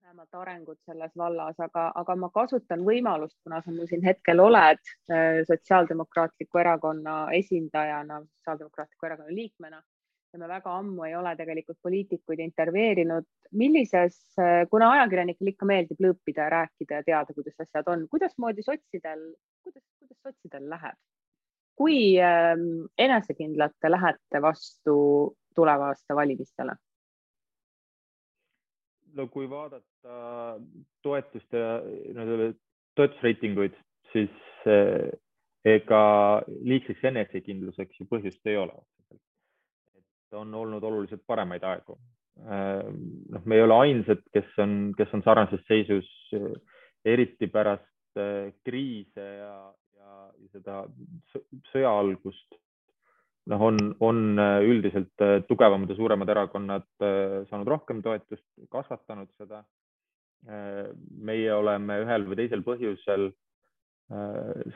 [0.03, 4.81] vähemalt arengud selles vallas, aga, aga ma kasutan võimalust, kuna sa mul siin hetkel oled
[5.13, 9.83] äh, Sotsiaaldemokraatliku Erakonna esindajana, Sotsiaaldemokraatliku Erakonna liikmena
[10.33, 13.27] ja me väga ammu ei ole tegelikult poliitikuid intervjueerinud.
[13.53, 14.17] millises,
[14.71, 19.23] kuna ajakirjanikele ikka meeldib lõõpida ja rääkida ja teada, kuidas asjad on, kuidasmoodi sotsidel,
[19.65, 20.99] kuidas, kuidas sotsidel läheb?
[21.79, 24.99] kui ähm, enesekindlalt te lähete vastu
[25.55, 26.75] tulevaste valimistele?
[29.19, 30.59] No kui vaadata
[31.03, 31.63] toetuste,
[32.99, 33.75] toetusreitinguid,
[34.13, 34.31] siis
[34.71, 35.09] äh,
[35.67, 36.03] ega
[36.63, 38.79] liigseks enesekindluseks ju põhjust ei ole
[40.37, 41.97] on olnud oluliselt paremaid aegu.
[42.39, 42.85] Äh,
[43.33, 46.09] noh, me ei ole ainsad, kes on, kes on sarnases seisus,
[47.05, 47.87] eriti pärast
[48.67, 49.53] kriise ja,
[49.97, 50.15] ja
[50.53, 50.83] seda
[51.73, 52.59] sõja algust.
[53.49, 56.89] Noh, on, on äh, üldiselt tugevamad ja suuremad erakonnad
[57.51, 59.65] saanud rohkem toetust, kasvatanud seda.
[61.19, 63.25] meie oleme ühel või teisel põhjusel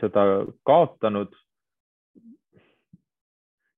[0.01, 0.25] seda
[0.67, 1.37] kaotanud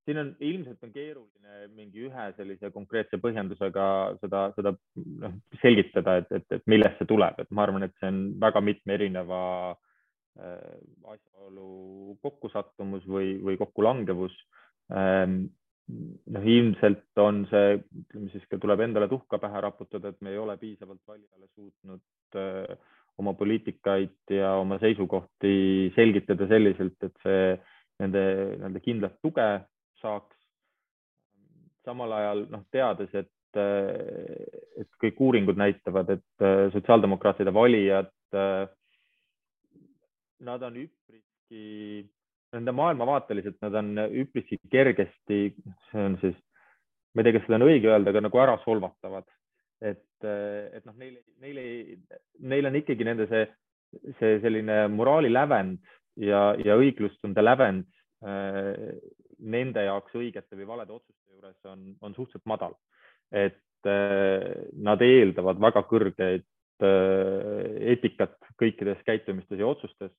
[0.05, 3.87] siin on ilmselt on keeruline mingi ühe sellise konkreetse põhjendusega
[4.21, 4.75] seda, seda
[5.23, 8.63] noh, selgitada, et, et, et millest see tuleb, et ma arvan, et see on väga
[8.65, 9.41] mitme erineva
[9.73, 10.77] äh,
[11.15, 14.37] asjaolu kokkusattumus või, või kokkulangevus.
[14.93, 20.41] Noh, ilmselt on see, ütleme siis ka tuleb endale tuhka pähe raputada, et me ei
[20.41, 22.77] ole piisavalt valijale suutnud äh,
[23.19, 27.45] oma poliitikaid ja oma seisukohti selgitada selliselt, et see
[28.03, 28.25] nende,
[28.63, 29.49] nende kindlat tuge
[30.03, 30.37] saaks.
[31.85, 33.59] samal ajal noh, teades, et,
[34.81, 38.09] et kõik uuringud näitavad, et sotsiaaldemokraatide valijad,
[40.49, 42.07] nad on üpriski
[42.55, 45.41] nende maailmavaateliselt nad on üpriski kergesti,
[45.91, 46.37] see on siis,
[47.15, 49.27] ma ei tea, kas seda on õige öelda, aga nagu ära solvatavad.
[49.85, 51.99] et, et noh, neil, neil ei,
[52.41, 53.45] neil on ikkagi nende see,
[54.21, 55.83] see selline moraali lävend
[56.17, 57.85] ja, ja õiglustunde lävend
[58.25, 58.97] äh,
[59.45, 62.77] nende jaoks õigete või valede otsuste juures on, on suhteliselt madal.
[63.33, 66.47] et äh, nad eeldavad väga kõrgeid
[66.87, 70.13] äh, eetikat kõikides käitumistes ja otsustes.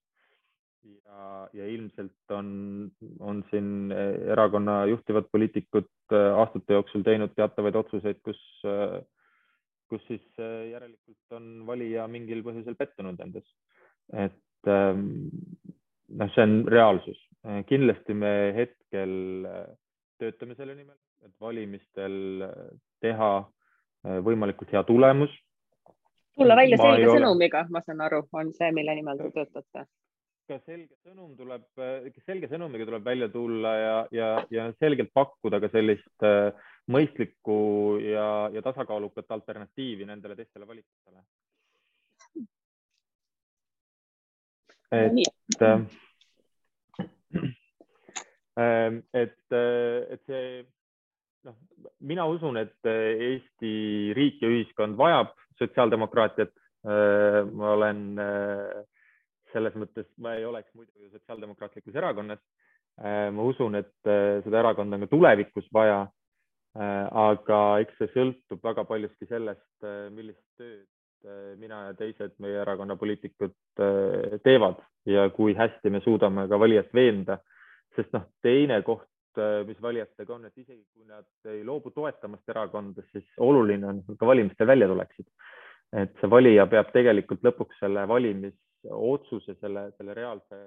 [0.86, 2.50] Ja, ja ilmselt on,
[3.19, 3.91] on siin
[4.32, 8.41] erakonna juhtivad poliitikud aastate jooksul teinud teatavaid otsuseid, kus,
[9.89, 10.26] kus siis
[10.71, 13.48] järelikult on valija mingil põhjusel pettunud endas.
[14.13, 15.08] et ähm,
[16.08, 17.21] noh, see on reaalsus.
[17.69, 19.12] kindlasti me hetkel
[20.21, 22.45] töötame selle nimel, et valimistel
[23.04, 23.32] teha
[24.26, 25.34] võimalikult hea tulemus.
[26.38, 29.86] tulla välja selge sõnumiga, ma saan aru, on see, mille nimel te töötate?
[30.47, 31.65] Ka selge sõnum tuleb,
[32.25, 36.27] selge sõnumiga tuleb välja tulla ja, ja, ja selgelt pakkuda ka sellist
[36.91, 37.58] mõistlikku
[38.03, 41.23] ja, ja tasakaalukat alternatiivi nendele teistele valikutele
[44.91, 45.62] et,
[48.58, 50.65] ähm, et, äh, et see,
[51.45, 51.55] noh,
[51.99, 56.53] mina usun, et Eesti riik ja ühiskond vajab sotsiaaldemokraatiat.
[56.86, 58.84] Äh, ma olen äh,
[59.56, 62.44] selles mõttes, ma ei oleks muidu ju sotsiaaldemokraatlikus erakonnas.
[63.36, 66.06] ma usun, et seda erakonda on ka tulevikus vaja.
[66.76, 70.88] aga eks see sõltub väga paljuski sellest, millist tööd
[71.58, 73.56] mina ja teised meie erakonna poliitikud
[74.44, 77.39] teevad ja kui hästi me suudame ka valijat veenda.
[77.96, 79.08] sest noh, teine koht,
[79.68, 84.28] mis valijatega on, et isegi kui nad ei loobu toetamast erakonda, siis oluline on ka
[84.28, 85.28] valimistel välja tuleksid.
[85.96, 88.08] et see valija peab tegelikult lõpuks selle
[88.89, 90.60] valimisotsuse, selle, selle reaalse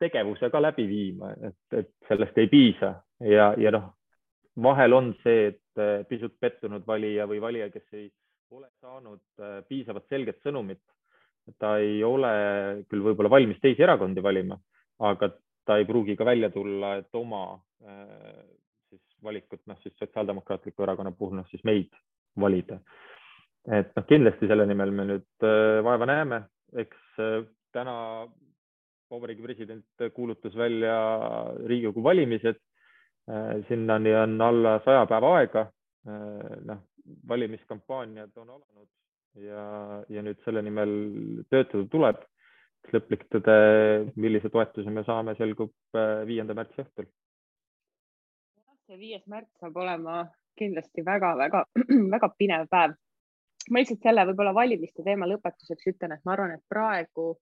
[0.00, 3.90] tegevuse ka läbi viima, et, et sellest ei piisa ja, ja noh,
[4.62, 8.08] vahel on see, et pisut pettunud valija või valija, kes ei
[8.50, 10.82] pole saanud äh, piisavalt selget sõnumit.
[11.58, 12.30] ta ei ole
[12.88, 14.58] küll võib-olla valmis teisi erakondi valima,
[15.02, 15.30] aga
[15.66, 17.58] ta ei pruugi ka välja tulla, et oma
[18.88, 21.90] siis valikut, noh siis Sotsiaaldemokraatliku Erakonna puhul, noh siis meid
[22.38, 22.78] valida.
[23.66, 25.46] et noh, kindlasti selle nimel me nüüd
[25.84, 26.42] vaeva näeme,
[26.78, 27.20] eks
[27.72, 27.94] täna
[29.10, 30.94] Vabariigi president kuulutas välja
[31.66, 32.60] Riigikogu valimised.
[33.68, 35.66] sinnani on alla saja päeva aega.
[36.64, 36.78] noh,
[37.28, 38.88] valimiskampaaniad on alanud
[39.38, 39.64] ja,
[40.08, 40.92] ja nüüd selle nimel
[41.50, 42.26] töötada tuleb.
[42.90, 43.54] lõplik tõde,
[44.16, 47.06] millise toetuse me saame, selgub äh, viienda märtsi õhtul.
[48.88, 50.24] see viies märts saab olema
[50.58, 52.96] kindlasti väga-väga-väga pinev päev.
[53.68, 57.34] Ma lihtsalt selle võib-olla valimiste teema lõpetuseks ütlen, et ma arvan, et praegu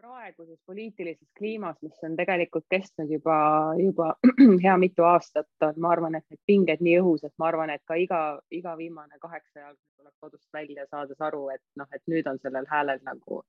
[0.00, 3.36] praeguses poliitilises kliimas, mis on tegelikult kestnud juba,
[3.78, 4.14] juba
[4.64, 7.82] hea mitu aastat, on, ma arvan, et need pinged nii õhus, et ma arvan, et
[7.88, 8.20] ka iga,
[8.60, 13.02] iga viimane kaheksajalgne tuleb kodust välja, saades aru, et noh, et nüüd on sellel häälel
[13.06, 13.42] nagu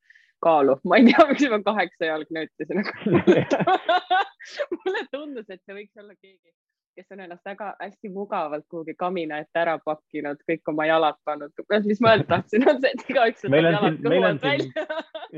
[0.44, 0.78] kaalu.
[0.84, 3.78] ma ei tea, miks ma kaheksajalgne ütlesin, aga
[4.82, 6.52] mulle tundus, et see võiks olla keegi
[6.96, 11.54] kes on ennast väga hästi mugavalt kuhugi kamina ette ära pakkinud, kõik oma jalad pannud.
[11.86, 14.88] mis ma öelda tahtsin, on see, et igaüks võtab jalad kõhu alt välja.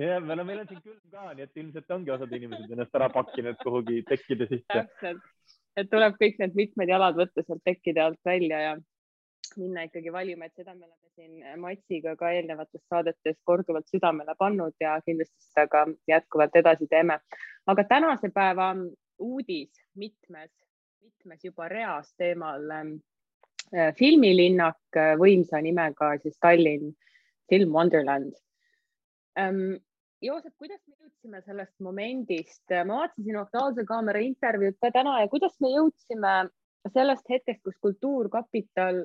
[0.06, 2.98] jah, meil on, meil on siin külm ka, nii et ilmselt ongi osad inimesed ennast
[3.02, 4.80] ära pakkinud kuhugi tekkide sisse.
[4.80, 5.22] täpselt,
[5.78, 8.74] et tuleb kõik need mitmed jalad võtta sealt tekkide alt välja ja
[9.58, 14.74] minna ikkagi valima, et seda me oleme siin Matsiga ka eelnevates saadetes korduvalt südamele pannud
[14.82, 17.20] ja kindlasti seda ka jätkuvalt edasi teeme.
[17.68, 18.74] aga tänase päeva
[19.20, 20.50] uudis mitmes
[21.24, 22.98] mitmes juba reas teemal ähm,
[23.74, 26.94] äh, filmilinnak äh, võimsa nimega siis Tallinn
[27.50, 28.34] Film Wonderland
[29.40, 29.80] ähm,.
[30.24, 35.28] Joosep, kuidas me jõudsime sellest momendist, ma vaatasin sinu Aktuaalse Kaamera intervjuud ka täna ja
[35.28, 36.32] kuidas me jõudsime
[36.94, 39.02] sellest hetkest, kus Kultuurkapital,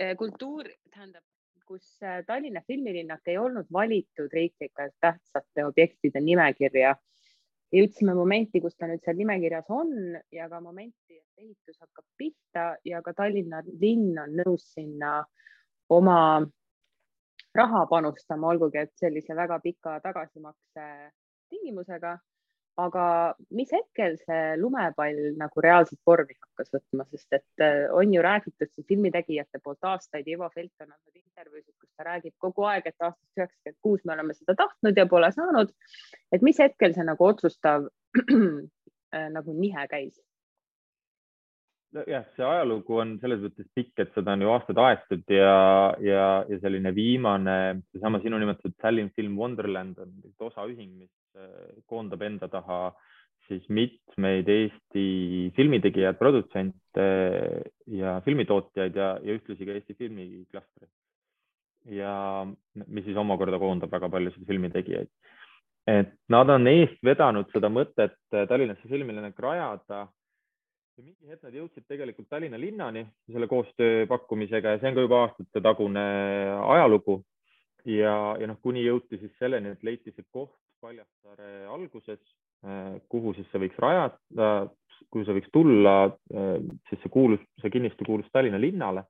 [0.00, 1.20] äh, kultuur, tähendab,
[1.68, 6.94] kus Tallinna filmilinnak ei olnud valitud riiklikult tähtsate objektide nimekirja
[7.74, 9.90] jõudsime momenti, kus ta nüüd seal nimekirjas on
[10.32, 15.18] ja ka momenti, et ehitus hakkab pihta ja ka Tallinna linn on nõus sinna
[15.90, 16.18] oma
[17.56, 20.86] raha panustama, olgugi et sellise väga pika tagasimakse
[21.50, 22.16] tingimusega
[22.80, 23.04] aga
[23.56, 28.68] mis hetkel see lumepall nagu reaalselt vormi hakkas võtma, sest et äh, on ju räägitud
[28.68, 33.08] siin filmitegijate poolt aastaid, Ivo Felt on andnud intervjuusid, kus ta räägib kogu aeg, et
[33.08, 35.72] aastast üheksakümmend kuus me oleme seda tahtnud ja pole saanud.
[36.32, 37.88] et mis hetkel see nagu otsustav
[39.16, 40.20] äh, nagu nihe käis?
[41.94, 45.56] Jah, see ajalugu on selles mõttes pikk, et seda on ju aastaid aetud ja,
[46.02, 47.56] ja, ja selline viimane,
[47.92, 50.16] seesama sinu nimetatud Tallinn Film Wonderland on
[50.48, 52.80] osaühing, mis äh, koondab enda taha
[53.46, 55.06] siis mitmeid Eesti
[55.56, 57.06] filmitegijad, produtsente
[57.94, 60.90] ja filmitootjaid ja, ja ühtlasi ka Eesti filmiklastreid.
[61.94, 62.12] ja
[62.86, 65.08] mis siis omakorda koondab väga paljusid filmitegijaid.
[65.86, 70.08] et nad on eest vedanud seda mõtet Tallinnasse filmilinnak rajada
[70.96, 75.04] ja mingi hetk nad jõudsid tegelikult Tallinna linnani selle koostöö pakkumisega ja see on ka
[75.04, 76.04] juba aastate tagune
[76.74, 77.18] ajalugu.
[77.84, 82.20] ja, ja noh, kuni jõuti siis selleni, et leiti see koht Paljassaare alguses,
[82.64, 84.48] äh, kuhu siis see võiks rajada,
[85.12, 85.94] kuhu see võiks tulla,
[86.32, 86.56] äh,
[86.88, 89.04] siis see kuulus, see kinnistu kuulus Tallinna linnale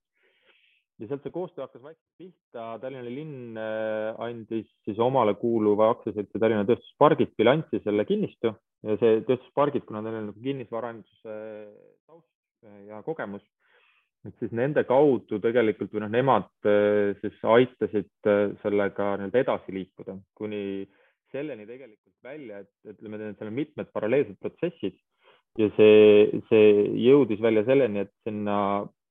[1.01, 6.41] ja sealt see koostöö hakkas vaikselt pihta, Tallinna linn äh, andis siis omale kuuluva aktsiaseltsi
[6.41, 8.55] Tallinna Tööstuspargid bilanssi selle kinnistu.
[8.87, 11.37] Ja see Tööstuspargid, kuna neil on nagu kinnisvaraanduse
[12.07, 12.31] taust
[12.65, 13.45] äh, ja kogemus,
[14.27, 18.33] et siis nende kaudu tegelikult või noh, nemad äh, siis aitasid
[18.63, 20.17] sellega nii-öelda edasi liikuda.
[20.39, 20.87] Kuni
[21.35, 24.97] selleni tegelikult välja, et ütleme, seal on mitmed paralleelsed protsessid.
[25.57, 28.57] Ja see, see jõudis välja selleni, et sinna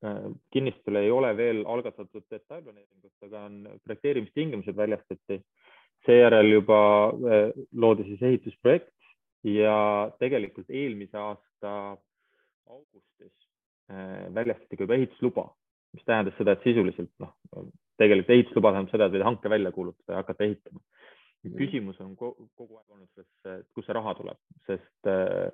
[0.06, 5.41] Äh, kinnistul ei ole veel algatatud detailplaneeringut, aga on projekteerimistingimused väljastati.
[6.06, 6.80] seejärel juba
[7.10, 7.47] äh,
[7.82, 9.08] loodi siis ehitusprojekt
[9.49, 9.78] ja
[10.20, 11.72] tegelikult eelmise aasta
[12.70, 13.32] augustis
[13.89, 15.47] äh, väljastati ka juba ehitusluba,
[15.95, 17.34] mis tähendas seda, et sisuliselt noh,
[17.97, 20.84] tegelikult ehitusluba tähendab seda, et võid hanke välja kuulutada ja hakata ehitama.
[21.58, 24.38] küsimus on kogu aeg olnud selles, et kust see raha tuleb,
[24.70, 25.49] sest äh,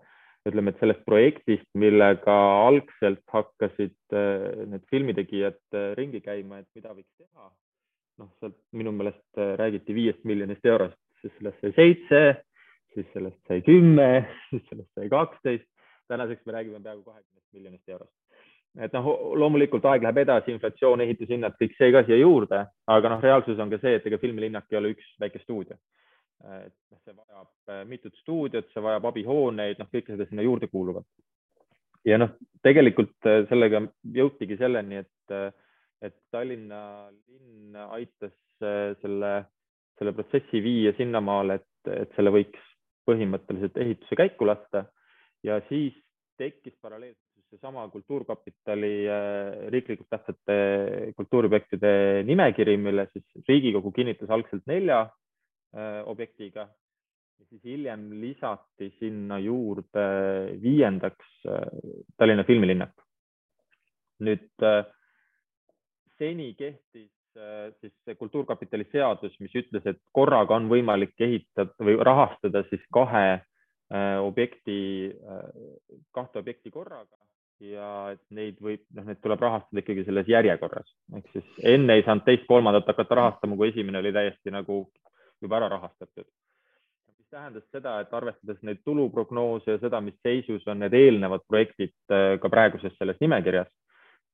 [0.50, 2.36] ütleme, et sellest projektist, millega
[2.66, 7.52] algselt hakkasid äh, need filmitegijad äh, ringi käima, et mida võiks teha.
[8.22, 12.24] noh, sealt minu meelest äh, räägiti viiest miljonist eurost, siis sellest sai seitse,
[12.96, 14.10] siis sellest sai kümme,
[14.50, 15.70] siis sellest sai kaksteist.
[16.12, 18.18] tänaseks me räägime peaaegu kahekümnest miljonist eurost.
[18.80, 23.22] et noh, loomulikult aeg läheb edasi, inflatsioon, ehitushinnad, kõik see ka siia juurde, aga noh,
[23.22, 25.78] reaalsus on ka see, et ega filmilinnak ei ole üks väike stuudio
[26.44, 30.70] et noh, see vajab äh, mitut stuudiot, see vajab abihooneid, noh, kõike seda sinna juurde
[30.72, 31.08] kuuluvat.
[32.08, 32.34] ja noh,
[32.66, 33.84] tegelikult äh, sellega
[34.18, 35.50] jõutigi selleni, et, äh,
[36.02, 39.32] et Tallinna linn aitas selle,
[39.98, 42.68] selle protsessi viia sinnamaale, et, et selle võiks
[43.10, 44.84] põhimõtteliselt ehituse käiku lasta
[45.46, 45.96] ja siis
[46.38, 48.92] tekkis paralleelselt seesama Kultuurkapitali
[49.74, 50.58] riiklikult tähtsate
[51.18, 55.31] kultuuriobjektide nimekiri, mille siis Riigikogu kinnitas algselt nelja Äh,
[56.06, 56.68] objektiga.
[57.40, 60.04] ja siis hiljem lisati sinna juurde
[60.62, 61.64] viiendaks äh,
[62.18, 62.94] Tallinna filmilinnak.
[64.20, 64.86] nüüd äh,
[66.18, 67.10] seni kehtis
[67.80, 73.40] siis see Kultuurkapitali seadus, mis ütles, et korraga on võimalik ehitada või rahastada siis kahe
[74.20, 74.76] objekti,
[76.12, 77.16] kahte objekti korraga
[77.62, 82.06] ja et neid võib, noh, need tuleb rahastada ikkagi selles järjekorras, ehk siis enne ei
[82.06, 84.84] saanud teist-kolmandat hakata rahastama, kui esimene oli täiesti nagu
[85.42, 86.26] juba ära rahastatud.
[87.18, 91.94] mis tähendas seda, et arvestades neid tuluprognoose ja seda, mis seisus on need eelnevad projektid
[92.14, 93.70] äh, ka praeguses selles nimekirjas,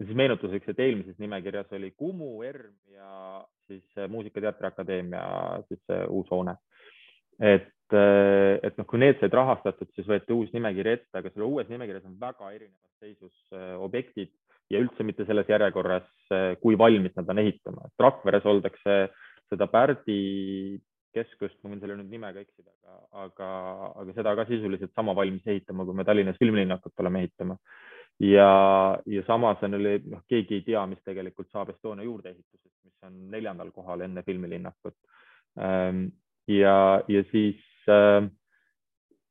[0.02, 5.24] siis meenutuseks, et eelmises nimekirjas oli Kumu, ERM ja siis äh, Muusika- ja Teatriakadeemia
[5.68, 6.58] siis uus hoone.
[7.40, 11.46] et, äh, et noh, kui need said rahastatud, siis võeti uus nimekiri ette, aga selle
[11.46, 14.34] uues nimekirjas on väga erinevas seisus objektid
[14.74, 16.08] ja üldse mitte selles järjekorras,
[16.60, 18.96] kui valmis nad on ehitama, et Rakveres oldakse
[19.50, 20.80] seda Pärdi
[21.18, 23.50] keskust, ma võin selle nüüd nimega eksida, aga, aga,
[24.04, 27.58] aga seda ka sisuliselt sama valmis ehitama, kui me Tallinnas filmilinnakut oleme ehitama.
[28.24, 28.52] ja,
[29.06, 33.72] ja samas on, noh, keegi ei tea, mis tegelikult saab Estonia juurdeehitusest, mis on neljandal
[33.76, 34.98] kohal enne filmilinnakut.
[35.62, 36.08] Ähm,
[36.48, 37.62] ja, ja siis
[37.92, 38.32] ähm,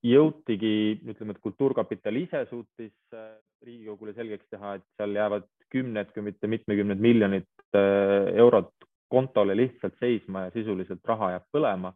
[0.06, 6.24] jõutigi, ütleme, et Kultuurkapital ise suutis äh, Riigikogule selgeks teha, et seal jäävad kümned, kui
[6.26, 8.75] mitte mitmekümned miljonid äh, eurot
[9.08, 11.92] kontole lihtsalt seisma ja sisuliselt raha jääb põlema.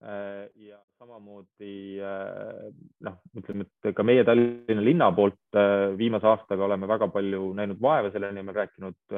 [0.00, 2.70] Äh, ja samamoodi äh,
[3.04, 7.82] noh, ütleme, et ka meie Tallinna linna poolt äh, viimase aastaga oleme väga palju näinud
[7.84, 9.16] vaeva selle nimel, rääkinud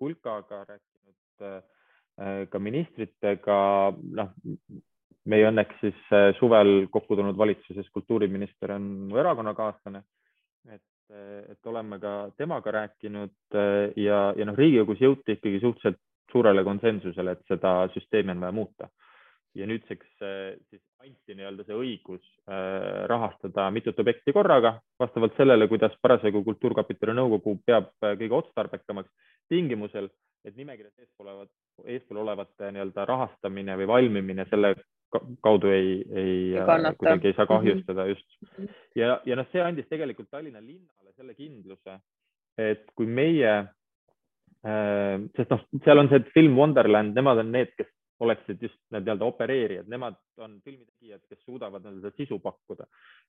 [0.00, 1.52] Kulkaga, rääkinud
[2.48, 3.58] ka ministritega,
[4.16, 4.30] noh,
[5.28, 5.98] meie õnneks siis
[6.38, 10.00] suvel kokku tulnud valitsuses kultuuriminister on mu erakonnakaaslane
[10.72, 11.14] et,
[11.52, 13.58] et oleme ka temaga rääkinud
[14.00, 16.00] ja, ja noh, Riigikogus jõuti ikkagi suhteliselt
[16.32, 18.88] suurele konsensusele, et seda süsteemi on vaja muuta.
[19.56, 25.64] ja nüüdseks äh, siis anti nii-öelda see õigus äh, rahastada mitut objekti korraga vastavalt sellele,
[25.70, 29.08] kuidas parasjagu Kultuurkapitali nõukogu peab äh, kõige otstarbekamaks
[29.48, 30.10] tingimusel,
[30.44, 31.52] et nimekirjas eespool olevat,
[31.86, 34.74] eespool olevate nii-öelda rahastamine või valmimine selle
[35.42, 38.60] kaudu ei, ei, ei kuidagi ei saa kahjustada mm -hmm.
[38.60, 38.76] just.
[38.94, 41.98] ja, ja noh, see andis tegelikult Tallinna linnale selle kindluse,
[42.58, 43.64] et kui meie
[44.62, 47.90] sest noh, seal on see film Wonderland, nemad on need, kes
[48.20, 52.86] oleksid just need nii-öelda opereerijad, nemad on filmitegijad, kes suudavad seda sisu pakkuda.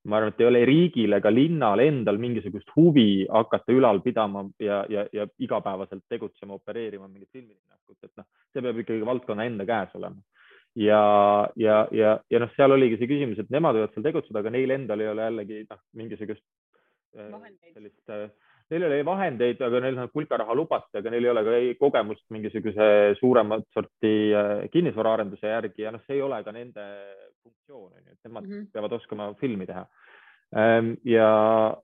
[0.07, 4.85] ma arvan, et ei ole riigil ega linnal endal mingisugust huvi hakata ülal pidama ja,
[4.89, 9.95] ja, ja igapäevaselt tegutsema, opereerima mingit filmilinnakut, et noh, see peab ikkagi valdkonna enda käes
[9.99, 10.21] olema.
[10.75, 11.01] ja,
[11.55, 14.71] ja, ja, ja noh, seal oligi see küsimus, et nemad võivad seal tegutseda, aga neil
[14.77, 16.45] endal ei ole jällegi noh, mingisugust
[17.17, 18.29] äh, sellist äh,
[18.71, 22.25] neil ei ole vahendeid, aga neil on kulkaraha lubati, aga neil ei ole ka kogemust
[22.33, 22.89] mingisuguse
[23.19, 26.85] suuremat sorti äh, kinnisvaraarenduse järgi ja noh, see ei ole ka nende
[27.43, 28.71] funktsioon, on ju, et nemad mm -hmm.
[28.73, 29.85] peavad oskama filmi teha.
[30.55, 31.29] Ähm, ja,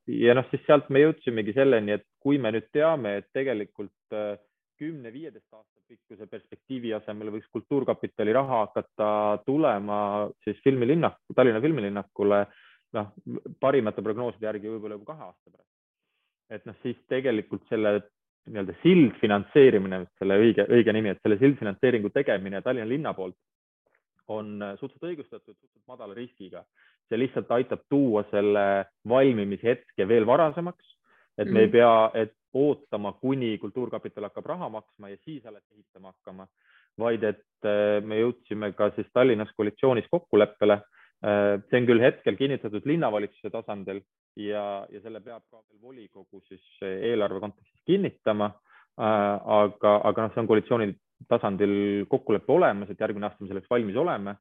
[0.08, 4.38] ja noh, siis sealt me jõudsimegi selleni, et kui me nüüd teame, et tegelikult äh,
[4.80, 9.10] kümne-viieteist aasta pikkuse perspektiivi asemel võiks Kultuurkapitali raha hakata
[9.46, 12.46] tulema siis filmilinnak, Tallinna filmilinnakule,
[12.94, 13.14] noh,
[13.60, 15.73] parimate prognooside järgi võib-olla juba kahe aasta pärast
[16.54, 17.98] et noh, siis tegelikult selle
[18.50, 23.38] nii-öelda sildfinantseerimine, selle õige, õige nimi, et selle sildfinantseeringu tegemine Tallinna linna poolt
[24.32, 26.64] on suhteliselt õigustatud, suhteliselt madala riskiga.
[27.10, 30.86] see lihtsalt aitab tuua selle valmimishetke veel varasemaks,
[31.38, 31.72] et me ei mhm.
[31.72, 36.48] pea, et ootama, kuni Kultuurkapital hakkab raha maksma ja siis alles ehitama hakkama,
[37.00, 40.80] vaid et äh, me jõudsime ka siis Tallinnas koalitsioonis kokkuleppele.
[41.24, 44.02] Äh, see on küll hetkel kinnitatud linnavalitsuse tasandil,
[44.36, 48.50] ja, ja selle peab ka veel volikogu siis eelarve kontekstis kinnitama.
[49.00, 50.90] Äh, aga, aga noh, see on koalitsiooni
[51.32, 54.36] tasandil kokkulepe olemas, et järgmine aasta me selleks valmis oleme,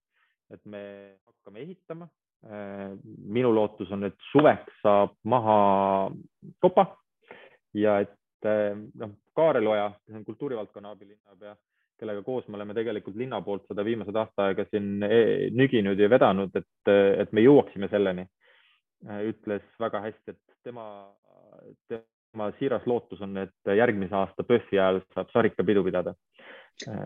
[0.51, 0.83] et me
[1.23, 2.11] hakkame ehitama.
[2.51, 2.97] Äh,
[3.31, 5.61] minu lootus on, et suveks saab maha
[6.65, 6.89] kopa
[7.79, 8.19] ja et
[8.99, 11.55] noh, Kaarel Oja, kes on kultuurivaldkonna abilinnapea,
[12.03, 16.11] kellega koos me oleme tegelikult linna poolt seda viimased aasta aega siin e-, nüginud ja
[16.11, 16.93] vedanud, et,
[17.23, 18.27] et me jõuaksime selleni
[19.11, 20.85] Äh, ütles väga hästi, et tema,
[21.91, 26.15] tema siiras lootus on, et järgmise aasta PÖFFi ajal saab Sarika pidu pidada.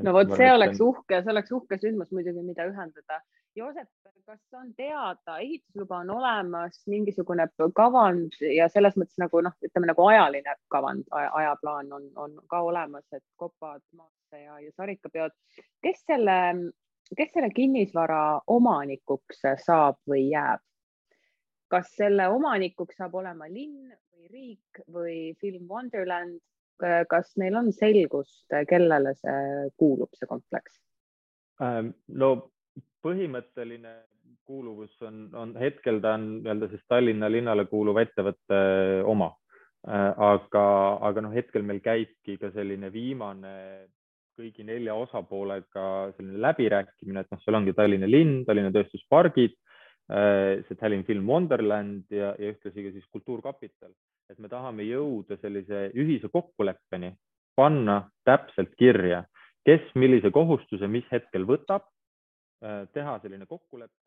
[0.05, 3.19] No vot, see oleks uhke, see oleks uhke sündmus muidugi, mida ühendada.
[3.57, 3.89] Joosep,
[4.29, 10.07] kas on teada, ehitusluba on olemas, mingisugune kavand ja selles mõttes nagu noh, ütleme nagu
[10.11, 13.81] ajaline kavand, ajaplaan on, on ka olemas, et kopad
[14.27, 15.31] maasse ja, ja sarikapeod.
[15.83, 16.73] kes selle,
[17.17, 20.61] kes selle kinnisvara omanikuks saab või jääb?
[21.69, 26.41] kas selle omanikuks saab olema linn või riik või film Wonderland,
[27.09, 30.79] kas neil on selgust, kellele see kuulub, see kompleks?
[31.61, 32.53] Ähm, no
[33.03, 33.97] põhimõtteline
[34.47, 39.33] kuuluvus on, on hetkel ta on nii-öelda siis Tallinna linnale kuuluva ettevõtte oma.
[39.87, 40.67] Äh, aga,
[41.09, 43.57] aga noh, hetkel meil käibki ka selline viimane
[44.37, 49.57] kõigi nelja osapoolega selline läbirääkimine, et noh, seal ongi Tallinna linn, Tallinna tööstuspargid
[50.09, 53.91] Äh, see Tallinn Film Wonderland ja, ja ühtlasi ka siis Kultuurkapital,
[54.31, 57.11] et me tahame jõuda sellise ühise kokkuleppeni,
[57.59, 59.25] panna täpselt kirja,
[59.67, 61.89] kes millise kohustuse mis hetkel võtab,
[62.63, 63.99] äh, teha selline kokkulepe.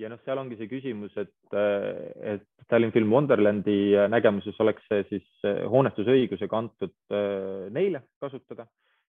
[0.00, 3.76] Ja noh, seal ongi see küsimus, et, äh, et Tallinn Film Wonderlandi
[4.08, 6.96] nägemuses oleks see siis hoonestusõigusega antud
[7.76, 8.64] neile kasutada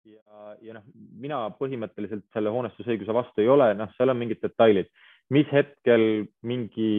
[0.06, 4.90] ja, ja noh, mina põhimõtteliselt selle hoonestusõiguse vastu ei ole, noh, seal on mingid detailid
[5.34, 6.04] mis hetkel
[6.46, 6.90] mingi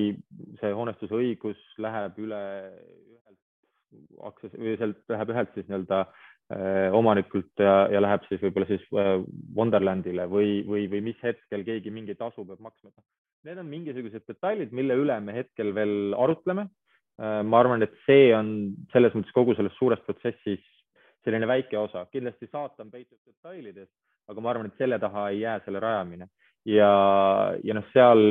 [0.61, 7.87] see hoonestusõigus läheb üle ühelt aktsias või sealt läheb ühelt siis nii-öelda äh, omanikult ja,
[7.93, 9.15] ja läheb siis võib-olla siis äh,
[9.57, 12.93] Wonderlandile või, või, või mis hetkel keegi mingi tasu peab maksma.
[13.47, 17.41] Need on mingisugused detailid, mille üle me hetkel veel arutleme äh,.
[17.41, 20.61] ma arvan, et see on selles mõttes kogu selles suures protsessis
[21.25, 23.89] selline väike osa, kindlasti saatan peitub detailides,
[24.29, 26.29] aga ma arvan, et selle taha ei jää selle rajamine.
[26.67, 26.89] Ja,
[27.63, 28.21] ja noh, seal,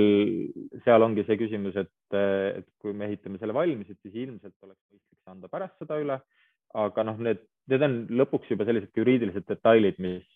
[0.85, 2.17] seal ongi see küsimus, et,
[2.59, 6.21] et kui me ehitame selle valmis, et siis ilmselt oleks mõistlik anda pärast seda üle.
[6.77, 7.41] aga noh, need,
[7.73, 10.27] need on lõpuks juba sellised juriidilised detailid, mis,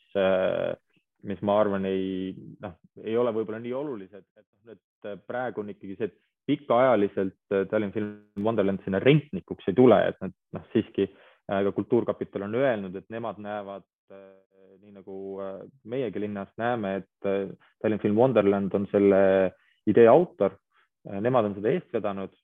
[1.28, 2.32] mis ma arvan, ei
[2.64, 6.16] noh, ei ole võib-olla nii olulised, et noh, et praegu on ikkagi see, et
[6.48, 11.06] pikaajaliselt Tallinn Film Wonderland sinna rentnikuks ei tule, et nad noh, siiski
[11.46, 13.86] ka Kultuurkapital on öelnud, et nemad näevad
[14.82, 17.50] nii nagu äh, meiegi linnas näeme, et äh,
[17.82, 19.52] Tallinn Film Wonderland on selle
[19.86, 20.56] idee autor.
[21.08, 22.34] Äh, nemad on seda eest vedanud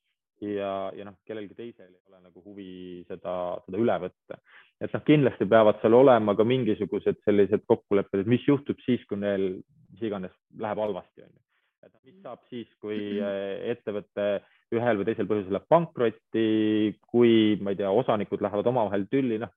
[0.45, 2.71] ja, ja noh, kellelgi teisel ei ole nagu huvi
[3.09, 3.35] seda,
[3.67, 4.39] seda üle võtta.
[4.79, 9.19] et noh, kindlasti peavad seal olema ka mingisugused sellised kokkulepped, et mis juhtub siis, kui
[9.19, 9.51] neil
[9.91, 11.43] mis iganes läheb halvasti, on ju.
[11.89, 14.29] et mis saab siis, kui ettevõte
[14.77, 19.53] ühel või teisel põhjusel läheb pankrotti, kui ma ei tea, osanikud lähevad omavahel tülli, noh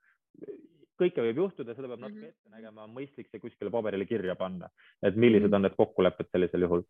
[1.02, 2.30] kõike võib juhtuda, seda peab natuke Mhm.
[2.30, 4.70] ette nägema, on mõistlik see kuskile paberile kirja panna,
[5.02, 5.56] et millised Mhm.
[5.56, 6.84] on need kokkulepped sellisel juhul.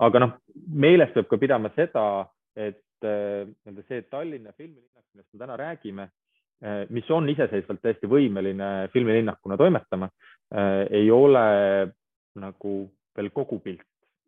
[0.00, 0.32] aga noh,
[0.72, 6.08] meeles peab ka pidama seda, et äh, nii-öelda see Tallinna filmilinnak, millest me täna räägime,
[6.90, 10.08] mis on iseseisvalt täiesti võimeline filmilinnakuna toimetama,
[10.90, 11.92] ei ole
[12.36, 13.84] nagu veel kogu pilt,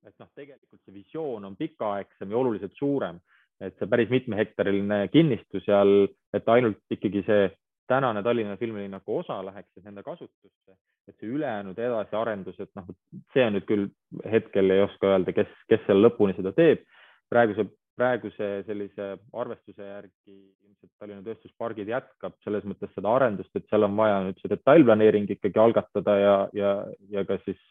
[0.07, 3.20] et noh, tegelikult see visioon on pikaaegsem ja oluliselt suurem,
[3.62, 7.50] et see päris mitmehektariline kinnistu seal, et ainult ikkagi see
[7.90, 10.76] tänane Tallinna filmilinnaku osa läheks siis nende kasutusse,
[11.09, 12.88] et see ülejäänud edasiarendus, et noh,
[13.34, 13.86] see on nüüd küll
[14.32, 16.86] hetkel ei oska öelda, kes, kes seal lõpuni seda teeb.
[17.32, 17.64] praeguse,
[17.96, 23.96] praeguse sellise arvestuse järgi ilmselt Tallinna Tööstuspargid jätkab selles mõttes seda arendust, et seal on
[23.96, 26.72] vaja nüüd see detailplaneering ikkagi algatada ja, ja,
[27.11, 27.62] ja ka siis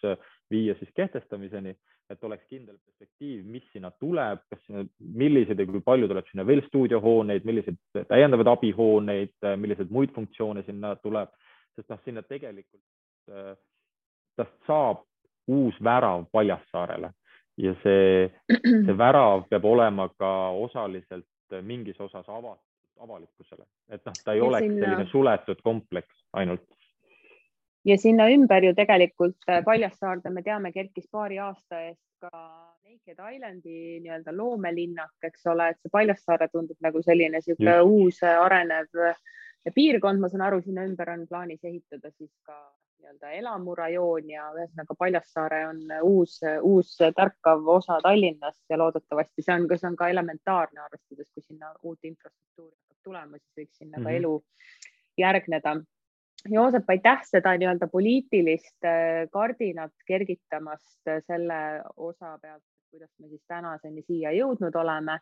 [0.51, 1.73] viia siis kehtestamiseni,
[2.11, 6.45] et oleks kindel perspektiiv, mis sinna tuleb, kas sinna, millised ja kui palju tuleb sinna
[6.47, 7.79] veel stuudiohooneid, milliseid
[8.09, 11.31] täiendavaid abihooneid, milliseid muid funktsioone sinna tuleb,
[11.75, 12.83] sest noh, sinna tegelikult
[14.35, 15.05] tast saab
[15.51, 17.11] uus värav Paljassaarele
[17.61, 22.67] ja see, see värav peab olema ka osaliselt mingis osas avatud
[23.01, 26.67] avalikkusele, et noh, ta ei Ja oleks sinna- selline suletud kompleks ainult.
[27.85, 32.31] Ja sinna ümber ju tegelikult äh, Paljassaarde, me teame, kerkis paari aasta eest ka
[32.91, 38.37] Naked Islandi nii-öelda loomelinnak, eks ole, et see Paljassaare tundub nagu selline niisugune uus äh,
[38.41, 39.17] arenev äh,
[39.73, 42.57] piirkond, ma saan aru, sinna ümber on plaanis ehitada siis ka
[43.01, 49.65] nii-öelda elamurajoon ja ühesõnaga Paljassaare on uus, uus tärkav osa Tallinnast ja loodetavasti see on,
[49.73, 54.03] see on ka elementaarne, arvestades, kui sinna uut infrastruktuuri hakkab tulema, siis võiks sinna mm
[54.03, 54.09] -hmm.
[54.09, 54.11] Mhm.
[54.11, 54.43] ka elu
[55.17, 55.75] järgneda
[56.49, 63.43] Joosep, aitäh seda nii-öelda poliitilist äh, kardinat kergitamast äh, selle osa pealt, kuidas me siis
[63.47, 65.19] tänaseni siia jõudnud oleme.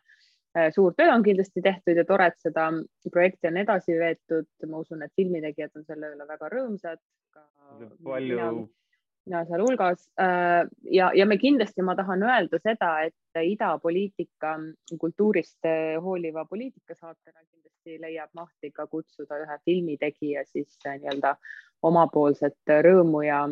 [0.74, 2.64] suur töö on kindlasti tehtud ja tore, et seda
[3.12, 4.48] projekti on edasi veetud.
[4.66, 6.98] ma usun, et filmitegijad on selle üle väga rõõmsad.
[8.02, 8.66] palju, mina
[9.28, 10.10] sealhulgas
[10.90, 14.56] ja, ja me kindlasti, ma tahan öelda seda, et idapoliitika
[15.00, 15.68] kultuurist
[16.02, 21.34] hooliva poliitikasaatena kindlasti leiab mahti ka kutsuda ühe filmitegija siis nii-öelda
[21.82, 23.42] omapoolset rõõmu ja,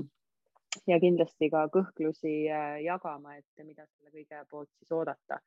[0.87, 2.35] ja kindlasti ka kõhklusi
[2.85, 5.41] jagama, et mida selle kõige poolt siis oodata.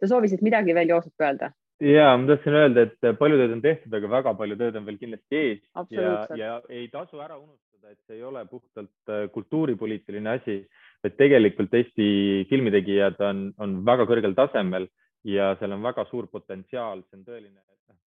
[0.00, 1.52] sa soovisid midagi veel, Joosep, öelda?
[1.80, 5.00] Ja ma tahtsin öelda, et palju tööd on tehtud, aga väga palju tööd on veel
[5.00, 5.62] kindlasti ees.
[5.94, 10.60] Ja, ja ei tasu ära unustada, et see ei ole puhtalt äh, kultuuripoliitiline asi,
[11.04, 12.10] et tegelikult Eesti
[12.50, 14.90] filmitegijad on, on väga kõrgel tasemel
[15.24, 17.58] ja seal on väga suur potentsiaal, see on tõeline,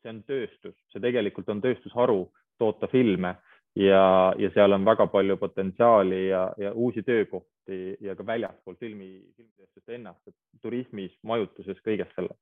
[0.02, 2.24] see on tööstus, see tegelikult on tööstusharu
[2.60, 3.36] toota filme
[3.76, 7.59] ja, ja seal on väga palju potentsiaali ja, ja uusi töökohti
[8.02, 12.38] ja ka väljaspool filmi, filmitööstust ennast, turismis, majutuses, kõiges selles.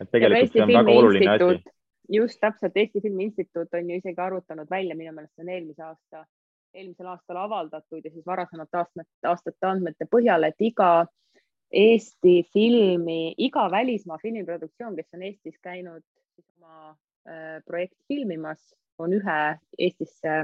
[0.00, 1.62] et tegelikult see on väga oluline asi.
[2.12, 5.84] just täpselt, Eesti Filmi Instituut on ju isegi arvutanud välja, minu meelest see on eelmise
[5.86, 6.24] aasta,
[6.74, 10.92] eelmisel aastal avaldatud ja siis varasemate aastate, aastate andmete põhjal, et iga
[11.72, 16.02] Eesti filmi, iga välismaa filmiproduktsioon, kes on Eestis käinud
[16.58, 16.90] oma
[17.28, 19.38] äh, projekti filmimas, on ühe
[19.78, 20.42] Eestisse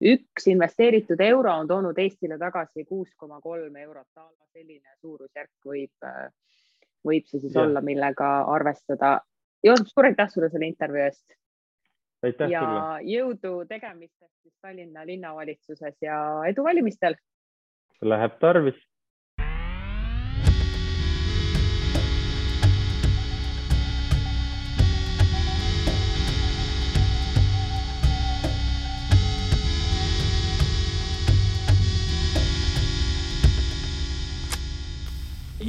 [0.00, 4.06] üks investeeritud euro on toonud Eestile tagasi kuus koma kolm eurot.
[4.52, 6.06] selline suurusjärk võib,
[7.06, 7.62] võib see siis ja.
[7.62, 9.20] olla, millega arvestada.
[9.62, 11.34] Joosep, suur aitäh sulle selle intervjuu eest.
[12.22, 13.10] ja sulle.
[13.12, 16.18] jõudu tegemisteks siis Tallinna linnavalitsuses ja
[16.48, 17.14] edu valimistel.
[18.02, 18.78] Läheb tarvis.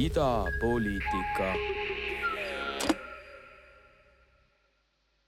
[0.06, 1.48] Idapoliitika